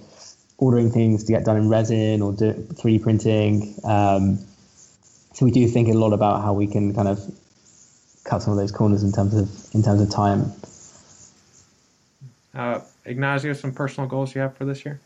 [0.57, 3.75] ordering things to get done in resin or do 3D printing.
[3.83, 4.39] Um,
[5.33, 7.19] so we do think a lot about how we can kind of
[8.23, 10.51] cut some of those corners in terms of in terms of time.
[12.55, 14.99] Uh, Ignacio, some personal goals you have for this year?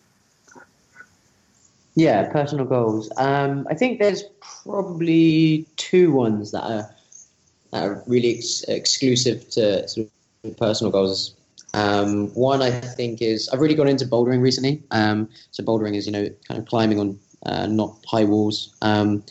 [1.96, 3.12] Yeah, personal goals.
[3.18, 4.24] Um, I think there's
[4.64, 6.96] probably two ones that are
[7.72, 10.08] that are really ex- exclusive to sort
[10.44, 11.36] of personal goals.
[11.74, 14.82] Um, one I think is I've really got into bouldering recently.
[14.92, 18.74] Um, so bouldering is you know kind of climbing on uh, not high walls.
[18.82, 19.24] Um,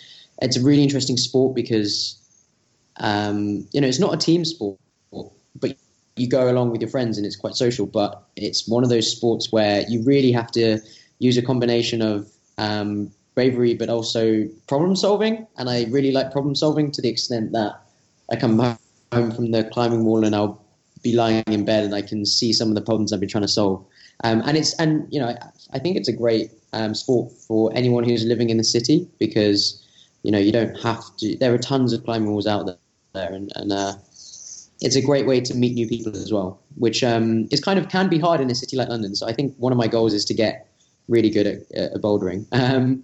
[0.42, 2.18] it's a really interesting sport because
[2.96, 4.78] um, you know it's not a team sport,
[5.58, 5.76] but
[6.20, 7.86] you go along with your friends and it's quite social.
[7.86, 10.78] But it's one of those sports where you really have to
[11.18, 15.46] use a combination of um, bravery but also problem solving.
[15.56, 17.80] And I really like problem solving to the extent that
[18.30, 18.58] I come
[19.12, 20.62] home from the climbing wall and I'll
[21.02, 23.42] be lying in bed and I can see some of the problems I've been trying
[23.42, 23.84] to solve.
[24.22, 25.34] Um, and it's and you know
[25.72, 29.82] I think it's a great um, sport for anyone who's living in the city because
[30.22, 31.36] you know you don't have to.
[31.36, 32.66] There are tons of climbing walls out
[33.14, 33.94] there, and, and uh,
[34.80, 37.88] it's a great way to meet new people as well, which um, is kind of
[37.88, 39.14] can be hard in a city like London.
[39.14, 40.66] So I think one of my goals is to get
[41.08, 42.46] really good at, at bouldering.
[42.52, 43.02] Um,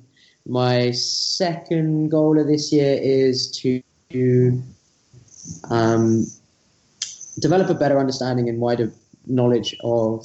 [0.48, 3.82] my second goal of this year is to
[5.70, 6.24] um,
[7.40, 8.92] develop a better understanding and wider
[9.26, 10.24] knowledge of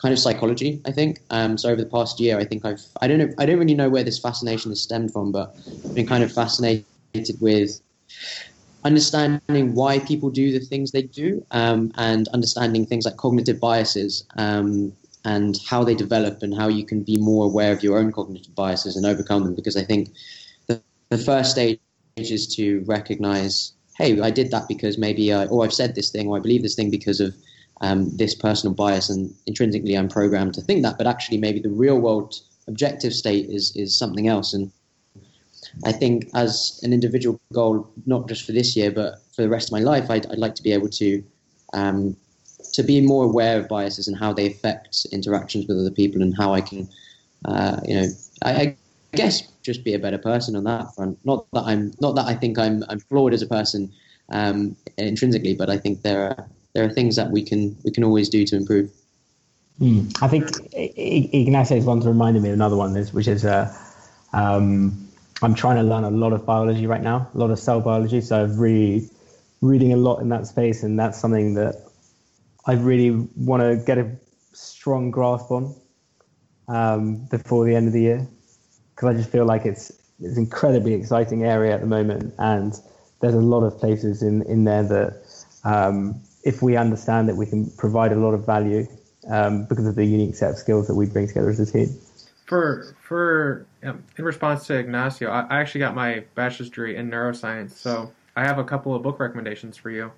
[0.00, 0.80] kind of psychology.
[0.86, 1.68] I think um, so.
[1.68, 4.04] Over the past year, I think I've I don't know I don't really know where
[4.04, 5.54] this fascination has stemmed from, but
[5.84, 6.84] I've been kind of fascinated
[7.40, 7.80] with
[8.84, 14.24] understanding why people do the things they do um, and understanding things like cognitive biases
[14.36, 14.92] um,
[15.24, 18.54] and how they develop and how you can be more aware of your own cognitive
[18.54, 19.54] biases and overcome them.
[19.54, 20.10] Because i think
[20.66, 21.80] the, the first stage
[22.16, 26.28] is to recognize hey i did that because maybe I, or i've said this thing
[26.28, 27.34] or i believe this thing because of
[27.82, 31.70] um, this personal bias and intrinsically i'm programmed to think that but actually maybe the
[31.70, 32.34] real world
[32.70, 34.54] objective state is is something else.
[34.54, 34.70] And
[35.84, 39.68] I think as an individual goal, not just for this year, but for the rest
[39.68, 41.22] of my life, I'd, I'd like to be able to
[41.72, 42.16] um,
[42.72, 46.36] to be more aware of biases and how they affect interactions with other people and
[46.36, 46.88] how I can,
[47.44, 48.06] uh, you know,
[48.42, 48.76] I, I,
[49.12, 51.18] guess just be a better person on that front.
[51.24, 53.92] Not that I'm not that I think I'm I'm flawed as a person
[54.28, 58.04] um, intrinsically, but I think there are there are things that we can we can
[58.04, 58.90] always do to improve.
[59.80, 60.16] Mm.
[60.22, 63.74] I think Ignacio is Ignacio's one's reminded me of another one, which is uh,
[64.32, 65.09] um,
[65.42, 68.20] I'm trying to learn a lot of biology right now, a lot of cell biology.
[68.20, 69.08] So I've really
[69.62, 71.76] reading a lot in that space, and that's something that
[72.66, 74.10] I really want to get a
[74.52, 75.74] strong grasp on
[76.68, 78.28] um, before the end of the year,
[78.94, 79.90] because I just feel like it's
[80.22, 82.78] it's an incredibly exciting area at the moment, and
[83.20, 85.22] there's a lot of places in in there that
[85.64, 88.86] um, if we understand that we can provide a lot of value
[89.28, 91.88] um, because of the unique set of skills that we bring together as a team.
[92.50, 97.08] For for um, in response to Ignacio, I, I, actually got my bachelor's degree in
[97.08, 100.10] neuroscience, so I have a couple of book recommendations for you.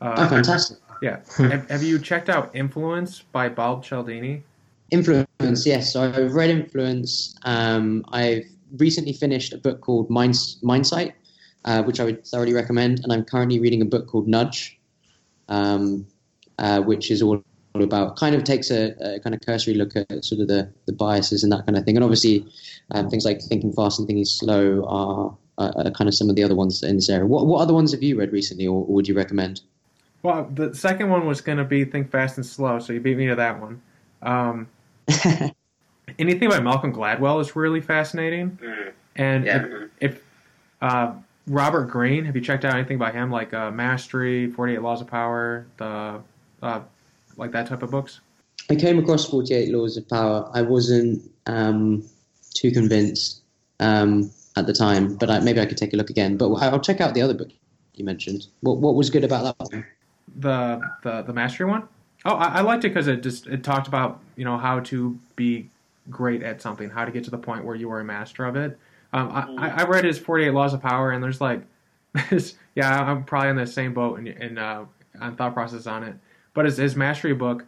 [0.00, 0.78] Uh, oh, fantastic!
[1.02, 4.44] Yeah, have, have, you checked out Influence by Bob Cialdini?
[4.92, 5.92] Influence, yes.
[5.92, 7.34] So I've read Influence.
[7.42, 8.44] Um, I've
[8.78, 11.16] recently finished a book called Mind Mindsight,
[11.64, 14.78] uh, which I would thoroughly recommend, and I'm currently reading a book called Nudge,
[15.48, 16.06] um,
[16.60, 17.42] uh, which is all
[17.82, 20.92] about kind of takes a, a, kind of cursory look at sort of the, the
[20.92, 21.96] biases and that kind of thing.
[21.96, 22.46] And obviously,
[22.92, 26.36] um, things like thinking fast and thinking slow are, are, are, kind of some of
[26.36, 27.26] the other ones in this area.
[27.26, 29.60] What, what other ones have you read recently, or, or would you recommend?
[30.22, 33.16] Well, the second one was going to be Think Fast and Slow, so you beat
[33.16, 33.82] me to that one.
[34.22, 34.68] Um,
[36.18, 38.58] anything by Malcolm Gladwell is really fascinating.
[38.62, 38.92] Mm.
[39.16, 39.64] And yeah.
[40.00, 40.22] if, if
[40.80, 41.12] uh,
[41.48, 45.00] Robert Greene, have you checked out anything by him, like uh, Mastery, Forty Eight Laws
[45.00, 46.20] of Power, the
[46.62, 46.80] uh,
[47.36, 48.20] like that type of books?
[48.70, 50.50] I came across Forty Eight Laws of Power.
[50.54, 52.04] I wasn't um,
[52.54, 53.42] too convinced
[53.80, 56.36] um, at the time, but I, maybe I could take a look again.
[56.36, 57.50] But I'll check out the other book
[57.94, 58.46] you mentioned.
[58.60, 59.86] What what was good about that one?
[60.36, 61.88] The the the mastery one.
[62.24, 65.18] Oh, I, I liked it because it just it talked about you know how to
[65.36, 65.68] be
[66.10, 68.56] great at something, how to get to the point where you are a master of
[68.56, 68.78] it.
[69.12, 71.62] Um, I, I read his Forty Eight Laws of Power, and there's like,
[72.74, 74.86] yeah, I'm probably in the same boat and in uh,
[75.20, 76.16] on thought process on it.
[76.54, 77.66] But his, his mastery book,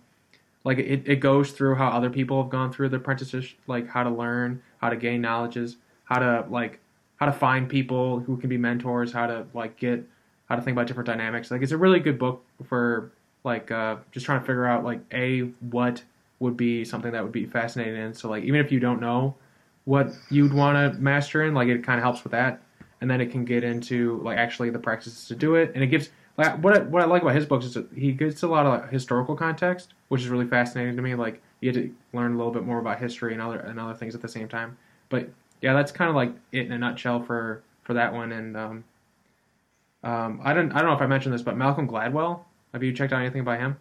[0.65, 4.03] like it, it goes through how other people have gone through the apprenticeship, like how
[4.03, 6.81] to learn, how to gain knowledges, how to like
[7.17, 10.05] how to find people who can be mentors, how to like get
[10.49, 11.51] how to think about different dynamics.
[11.51, 13.13] Like it's a really good book for
[13.45, 16.03] like uh, just trying to figure out like a what
[16.39, 18.15] would be something that would be fascinating in.
[18.15, 19.35] So like even if you don't know
[19.85, 22.61] what you'd want to master in, like it kind of helps with that,
[23.01, 25.89] and then it can get into like actually the practices to do it, and it
[25.89, 26.11] gives.
[26.37, 28.67] Like, what I, what I like about his books is that he gets a lot
[28.67, 31.15] of like, historical context, which is really fascinating to me.
[31.15, 33.95] Like you get to learn a little bit more about history and other and other
[33.95, 34.77] things at the same time.
[35.09, 35.29] But
[35.63, 38.33] yeah, that's kind of like it in a nutshell for for that one.
[38.33, 38.85] And um,
[40.05, 42.41] um, I don't I don't know if I mentioned this, but Malcolm Gladwell.
[42.75, 43.77] Have you checked out anything by him?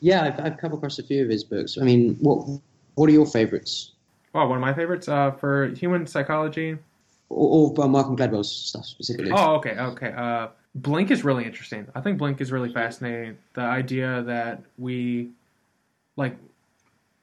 [0.00, 1.78] Yeah, I've, I've come across a few of his books.
[1.80, 2.60] I mean, what
[2.96, 3.92] what are your favorites?
[4.34, 6.76] Oh, one of my favorites uh, for human psychology.
[7.28, 9.30] Or, or Malcolm Gladwell's stuff specifically.
[9.32, 10.12] Oh, okay, okay.
[10.16, 11.86] Uh, Blink is really interesting.
[11.94, 13.36] I think Blink is really fascinating.
[13.54, 15.30] The idea that we,
[16.16, 16.36] like,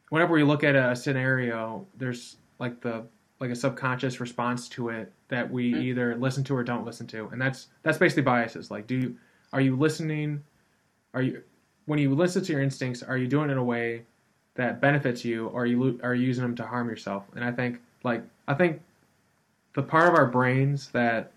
[0.10, 3.04] whenever we look at a scenario, there's like the
[3.40, 5.82] like a subconscious response to it that we mm-hmm.
[5.84, 8.72] either listen to or don't listen to, and that's that's basically biases.
[8.72, 9.16] Like, do you
[9.54, 10.44] are you listening?
[11.14, 11.42] Are you
[11.86, 13.04] when you listen to your instincts?
[13.04, 14.04] Are you doing it in a way
[14.56, 17.24] that benefits you, or are you are you using them to harm yourself?
[17.36, 18.82] And I think like I think
[19.76, 21.32] the part of our brains that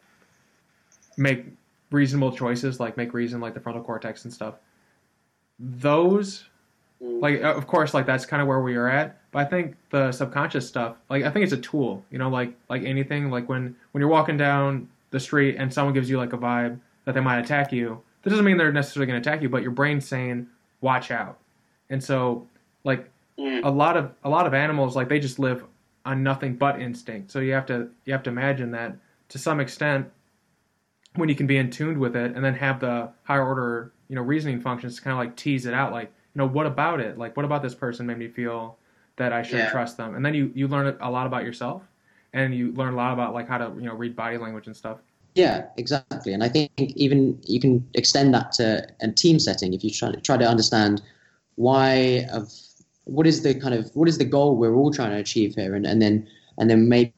[1.16, 1.46] make
[1.90, 4.54] reasonable choices, like make reason, like the frontal cortex and stuff,
[5.60, 6.44] those
[7.02, 7.20] mm.
[7.20, 10.10] like of course like that's kind of where we are at but i think the
[10.10, 13.76] subconscious stuff like i think it's a tool you know like like anything like when
[13.92, 17.20] when you're walking down the street and someone gives you like a vibe that they
[17.20, 20.08] might attack you that doesn't mean they're necessarily going to attack you but your brain's
[20.08, 20.46] saying
[20.80, 21.38] watch out
[21.90, 22.46] and so
[22.84, 23.62] like mm.
[23.62, 25.62] a lot of a lot of animals like they just live
[26.06, 28.96] on nothing but instinct so you have to you have to imagine that
[29.28, 30.10] to some extent
[31.16, 34.16] when you can be in tuned with it and then have the higher order you
[34.16, 37.00] know reasoning functions to kind of like tease it out like you know what about
[37.00, 37.18] it?
[37.18, 38.76] Like what about this person made me feel
[39.16, 39.70] that i shouldn't yeah.
[39.70, 40.14] trust them?
[40.14, 41.82] And then you you learn a lot about yourself
[42.32, 44.76] and you learn a lot about like how to you know read body language and
[44.76, 44.98] stuff.
[45.34, 46.32] Yeah exactly.
[46.32, 50.10] And i think even you can extend that to a team setting if you try
[50.12, 51.02] to try to understand
[51.56, 52.50] why of
[53.04, 55.74] what is the kind of what is the goal we're all trying to achieve here?
[55.74, 57.12] And, and then and then maybe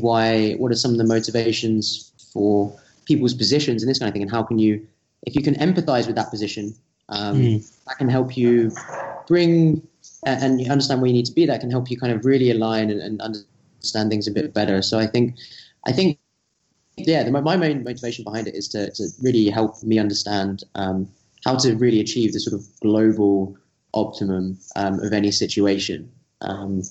[0.00, 2.74] why what are some of the motivations for
[3.04, 4.86] people's positions and this kind of thing, and how can you,
[5.22, 6.74] if you can empathize with that position,
[7.08, 7.84] um, mm.
[7.86, 8.70] that can help you
[9.26, 9.86] bring
[10.26, 11.46] and you understand where you need to be.
[11.46, 14.82] That can help you kind of really align and, and understand things a bit better.
[14.82, 15.36] So I think,
[15.86, 16.18] I think,
[16.96, 21.08] yeah, the, my main motivation behind it is to to really help me understand um,
[21.44, 23.56] how to really achieve the sort of global
[23.92, 26.10] optimum um, of any situation.
[26.40, 26.82] Um,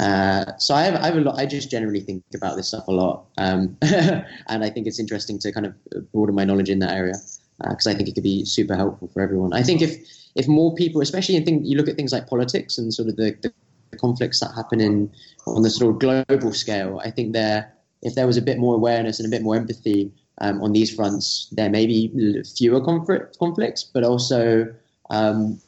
[0.00, 1.38] uh, so I have, I have a lot.
[1.38, 5.38] I just generally think about this stuff a lot, um, and I think it's interesting
[5.40, 5.74] to kind of
[6.12, 7.14] broaden my knowledge in that area
[7.58, 9.52] because uh, I think it could be super helpful for everyone.
[9.52, 9.96] I think if
[10.34, 13.36] if more people, especially in you look at things like politics and sort of the,
[13.42, 13.52] the
[13.98, 15.10] conflicts that happen in
[15.46, 17.72] on the sort of global scale, I think there
[18.02, 20.92] if there was a bit more awareness and a bit more empathy um, on these
[20.92, 24.74] fronts, there may be fewer conflict, conflicts, but also
[25.10, 25.60] um,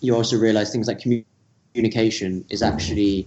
[0.00, 1.26] you also realize things like community
[1.78, 3.24] communication is actually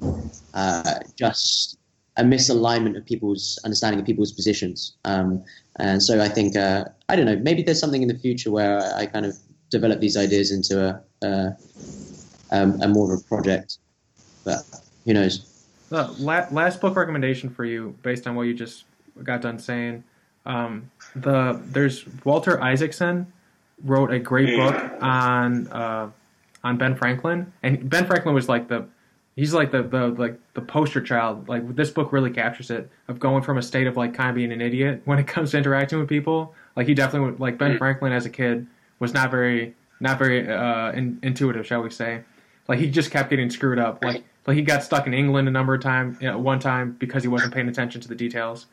[0.53, 1.77] uh, just
[2.17, 4.97] a misalignment of people's understanding of people's positions.
[5.05, 5.41] Um,
[5.77, 8.81] and so I think, uh, I don't know, maybe there's something in the future where
[8.93, 9.37] I, kind of
[9.69, 11.55] develop these ideas into a, a,
[12.51, 13.77] um, a more of a project.
[14.43, 14.59] But
[15.05, 15.33] who knows?
[15.87, 18.83] The last book recommendation for you, based on what you just
[19.23, 20.03] got done saying,
[20.45, 23.31] um, the there's Walter Isaacson
[23.85, 26.09] wrote a great book on uh,
[26.63, 28.87] on Ben Franklin, and Ben Franklin was like the
[29.35, 31.47] he's like the, the like the poster child.
[31.47, 34.35] Like this book really captures it of going from a state of like kind of
[34.35, 36.53] being an idiot when it comes to interacting with people.
[36.75, 38.67] Like he definitely would, like Ben Franklin as a kid
[38.99, 42.21] was not very not very uh, in, intuitive, shall we say?
[42.67, 44.03] Like he just kept getting screwed up.
[44.03, 46.95] Like like he got stuck in England a number of times, you know, one time
[46.99, 48.67] because he wasn't paying attention to the details.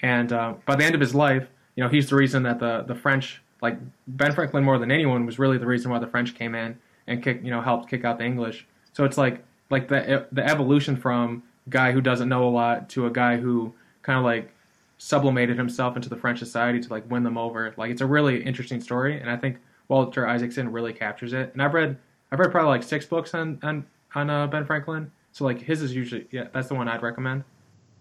[0.00, 2.84] And uh, by the end of his life, you know, he's the reason that the
[2.86, 3.76] the French, like
[4.06, 7.22] Ben Franklin more than anyone, was really the reason why the French came in and
[7.22, 8.66] kick you know helped kick out the English.
[8.92, 13.06] So it's like like the the evolution from guy who doesn't know a lot to
[13.06, 13.72] a guy who
[14.02, 14.52] kind of like
[14.98, 17.74] sublimated himself into the French society to like win them over.
[17.76, 21.52] Like it's a really interesting story, and I think Walter Isaacson really captures it.
[21.52, 21.96] And I've read
[22.30, 23.84] I've read probably like six books on on
[24.14, 25.10] on uh, Ben Franklin.
[25.32, 27.44] So like his is usually yeah, that's the one I'd recommend.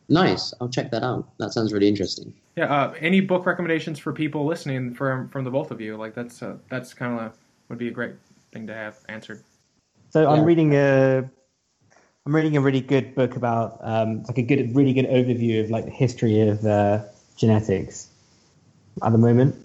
[0.10, 0.54] Nice.
[0.60, 1.30] I'll check that out.
[1.38, 2.34] That sounds really interesting.
[2.58, 2.66] Yeah.
[2.66, 5.96] Uh, any book recommendations for people listening from from the both of you?
[5.96, 7.34] Like that's uh, that's kind of
[7.70, 8.16] would be a great
[8.52, 9.44] thing to have answered.
[10.10, 10.30] So Yeah.
[10.30, 11.30] I'm reading a,
[12.26, 15.70] I'm reading a really good book about um, like a good, really good overview of
[15.70, 17.04] like the history of uh,
[17.38, 18.10] genetics
[19.02, 19.56] at the moment.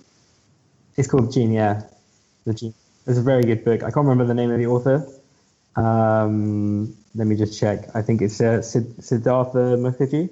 [0.97, 1.83] It's called Gene, yeah,
[2.45, 2.75] the Gene.
[3.07, 3.83] It's a very good book.
[3.83, 5.07] I can't remember the name of the author.
[5.77, 7.95] Um, let me just check.
[7.95, 10.31] I think it's uh, Sid- Siddhartha Mukherjee.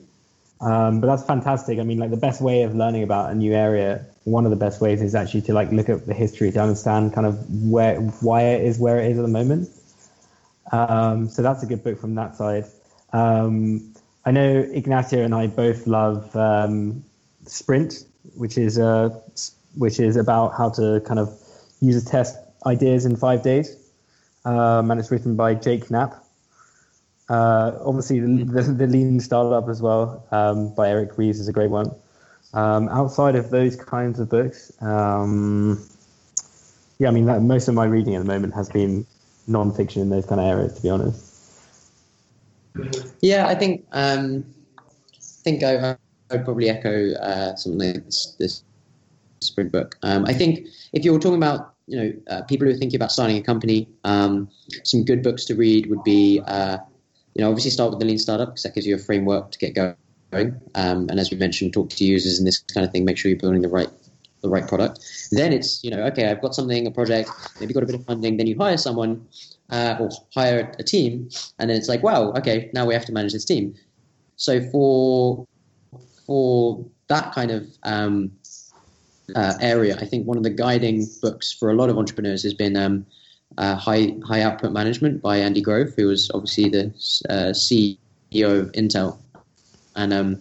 [0.61, 1.79] Um, but that's fantastic.
[1.79, 4.57] I mean, like the best way of learning about a new area, one of the
[4.57, 7.39] best ways is actually to like look at the history to understand kind of
[7.71, 9.69] where why it is where it is at the moment.
[10.73, 12.65] Um, so that's a good book from that side.
[13.13, 13.95] Um,
[14.25, 17.05] I know Ignacio and I both love um,
[17.47, 18.05] Sprint,
[18.37, 19.11] which is uh,
[19.77, 21.39] which is about how to kind of
[21.81, 23.77] use a test ideas in five days,
[24.47, 26.24] um, and it's written by Jake Knapp.
[27.29, 31.71] Uh, obviously, the, the, Lean Startup as well um, by Eric Ries is a great
[31.71, 31.91] one.
[32.53, 35.83] Um, outside of those kinds of books, um,
[36.99, 39.07] yeah, I mean, that, most of my reading at the moment has been
[39.47, 41.35] non-fiction in those kind of areas, to be honest.
[43.21, 44.45] Yeah, I think um,
[44.79, 45.97] I think I
[46.31, 48.63] I'd probably echo uh, something like this, this
[49.41, 49.97] sprint book.
[50.03, 53.13] Um, I think if you're talking about you know uh, people who are thinking about
[53.13, 54.49] starting a company, um,
[54.83, 56.79] some good books to read would be uh,
[57.35, 59.59] you know obviously start with the Lean Startup because that gives you a framework to
[59.59, 59.97] get going.
[60.75, 63.05] Um, and as we mentioned, talk to users and this kind of thing.
[63.05, 63.89] Make sure you're building the right
[64.41, 65.01] the right product.
[65.33, 67.31] Then it's you know okay, I've got something, a project,
[67.61, 68.37] maybe got a bit of funding.
[68.37, 69.27] Then you hire someone
[69.71, 71.29] uh, or hire a team,
[71.59, 73.75] and then it's like wow, okay, now we have to manage this team.
[74.37, 75.47] So for
[76.27, 78.33] for that kind of um,
[79.35, 82.55] uh, area, I think one of the guiding books for a lot of entrepreneurs has
[82.55, 83.07] been um,
[83.59, 86.87] uh, High High Output Management by Andy Grove, who was obviously the
[87.29, 89.19] uh, CEO of Intel,
[89.97, 90.41] and um,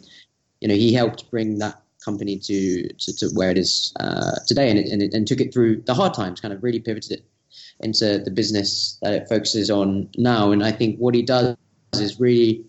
[0.62, 4.70] you know he helped bring that company to to, to where it is uh, today,
[4.70, 7.12] and, it, and, it, and took it through the hard times, kind of really pivoted
[7.12, 7.26] it
[7.80, 10.52] into the business that it focuses on now.
[10.52, 11.56] And I think what he does
[11.94, 12.64] is really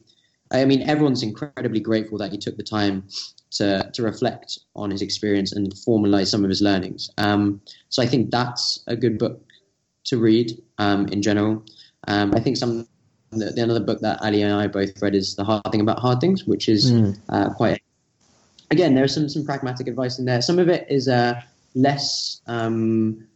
[0.54, 3.04] I mean, everyone's incredibly grateful that he took the time
[3.52, 7.10] to to reflect on his experience and formalize some of his learnings.
[7.18, 9.40] Um, so I think that's a good book
[10.04, 11.64] to read um, in general.
[12.08, 12.86] Um, I think some
[13.32, 15.98] the, the another book that Ali and I both read is The Hard Thing About
[15.98, 17.18] Hard Things, which is Mm.
[17.28, 17.82] uh, quite.
[18.70, 20.40] Again, there's some some pragmatic advice in there.
[20.42, 21.40] Some of it is uh,
[21.74, 23.26] less um,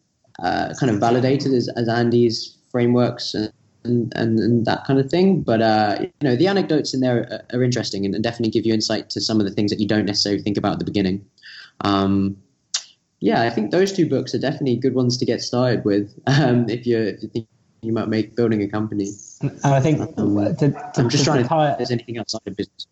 [0.43, 3.53] uh, kind of validated as, as Andy's frameworks and,
[3.85, 5.43] and, and that kind of thing.
[5.43, 8.67] But uh, you know, the anecdotes in there are, are interesting and, and definitely give
[8.67, 10.85] you insight to some of the things that you don't necessarily think about at the
[10.85, 11.25] beginning.
[11.83, 12.37] Um,
[13.21, 16.69] yeah, I think those two books are definitely good ones to get started with um,
[16.69, 17.49] if you're if you think
[17.83, 19.11] you might make building a company.
[19.41, 22.19] And I think Um, to, to, I'm just to trying to tie, if there's anything
[22.19, 22.87] outside of business.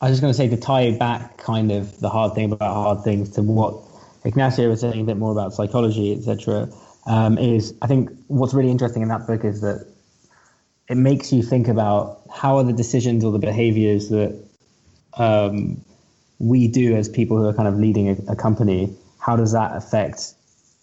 [0.00, 2.74] I was just going to say to tie back kind of the hard thing about
[2.74, 3.74] hard things to what
[4.24, 6.68] Ignacio was saying a bit more about psychology, etc.
[7.06, 9.86] Um, is I think what's really interesting in that book is that
[10.88, 14.42] it makes you think about how are the decisions or the behaviors that
[15.16, 15.82] um,
[16.38, 18.94] we do as people who are kind of leading a, a company.
[19.24, 20.34] How does that affect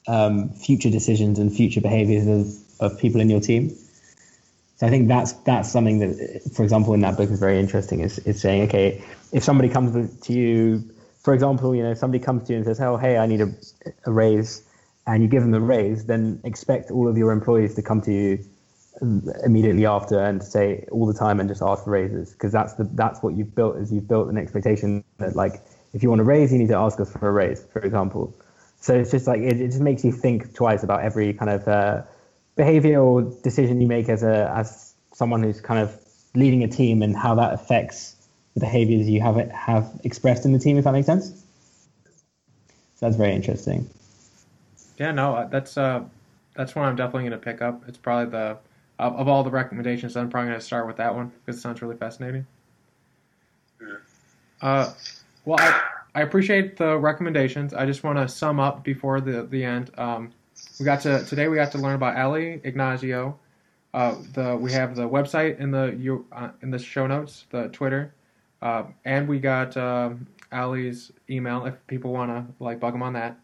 [0.08, 3.70] um, future decisions and future behaviors of, of people in your team?
[4.78, 8.00] So I think that's that's something that, for example, in that book is very interesting.
[8.00, 10.84] Is is saying, okay, if somebody comes to you,
[11.20, 13.54] for example, you know, somebody comes to you and says, oh, hey, I need a,
[14.08, 14.64] a raise,
[15.06, 18.12] and you give them the raise, then expect all of your employees to come to
[18.12, 18.44] you
[19.46, 22.84] immediately after and say all the time and just ask for raises because that's the
[22.94, 25.64] that's what you've built is you've built an expectation that like
[25.94, 28.34] if you want a raise you need to ask us for a raise for example
[28.80, 31.68] so it's just like it, it just makes you think twice about every kind of
[31.68, 32.02] uh,
[32.56, 35.96] behavior or decision you make as a as someone who's kind of
[36.34, 38.16] leading a team and how that affects
[38.54, 41.44] the behaviors you have have expressed in the team if that makes sense
[42.96, 43.90] so that's very interesting
[45.02, 46.04] Yeah, no, uh, that's uh,
[46.56, 47.84] that's one I'm definitely going to pick up.
[47.88, 48.58] It's probably the
[49.00, 51.62] of, of all the recommendations, I'm probably going to start with that one because it
[51.62, 52.46] sounds really fascinating.
[54.62, 54.94] Uh,
[55.46, 55.82] well, I,
[56.16, 57.74] I appreciate the recommendations.
[57.74, 59.92] I just want to sum up before the the end.
[59.98, 60.32] Um,
[60.80, 61.48] we got to today.
[61.48, 63.40] We got to learn about Ali Ignacio.
[63.94, 67.70] Uh, the we have the website in the you uh, in the show notes, the
[67.70, 68.14] Twitter,
[68.62, 73.14] uh, and we got um, Ali's email if people want to like bug him on
[73.14, 73.38] that.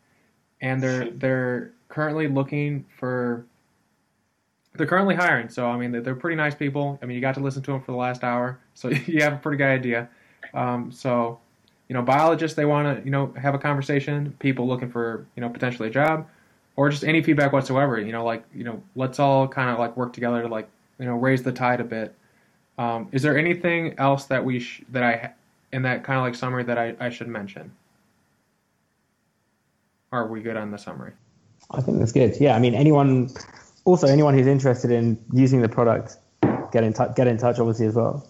[0.62, 3.46] And they're they're currently looking for.
[4.74, 7.00] They're currently hiring, so I mean they're, they're pretty nice people.
[7.02, 9.34] I mean you got to listen to them for the last hour, so you have
[9.34, 10.10] a pretty good idea.
[10.54, 11.40] Um, so,
[11.88, 14.36] you know, biologists they want to you know have a conversation.
[14.40, 16.28] People looking for you know potentially a job,
[16.76, 18.00] or just any feedback whatsoever.
[18.00, 20.68] You know, like you know, let's all kind of like work together to like
[21.00, 22.14] you know raise the tide a bit.
[22.78, 25.32] Um, is there anything else that we sh- that I
[25.72, 27.72] in that kind of like summary that I, I should mention?
[30.12, 31.12] Are we good on the summary?
[31.72, 32.36] I think that's good.
[32.40, 33.30] Yeah, I mean, anyone,
[33.84, 36.18] also anyone who's interested in using the product,
[36.72, 37.16] get in touch.
[37.16, 38.26] Get in touch, obviously, as well.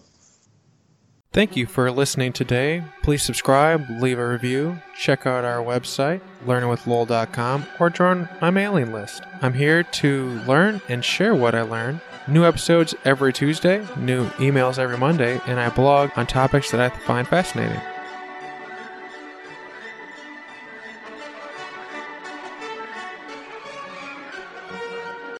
[1.38, 2.82] Thank you for listening today.
[3.04, 9.22] Please subscribe, leave a review, check out our website, learningwithlowell.com, or join my mailing list.
[9.40, 12.00] I'm here to learn and share what I learn.
[12.26, 16.88] New episodes every Tuesday, new emails every Monday, and I blog on topics that I
[17.06, 17.80] find fascinating.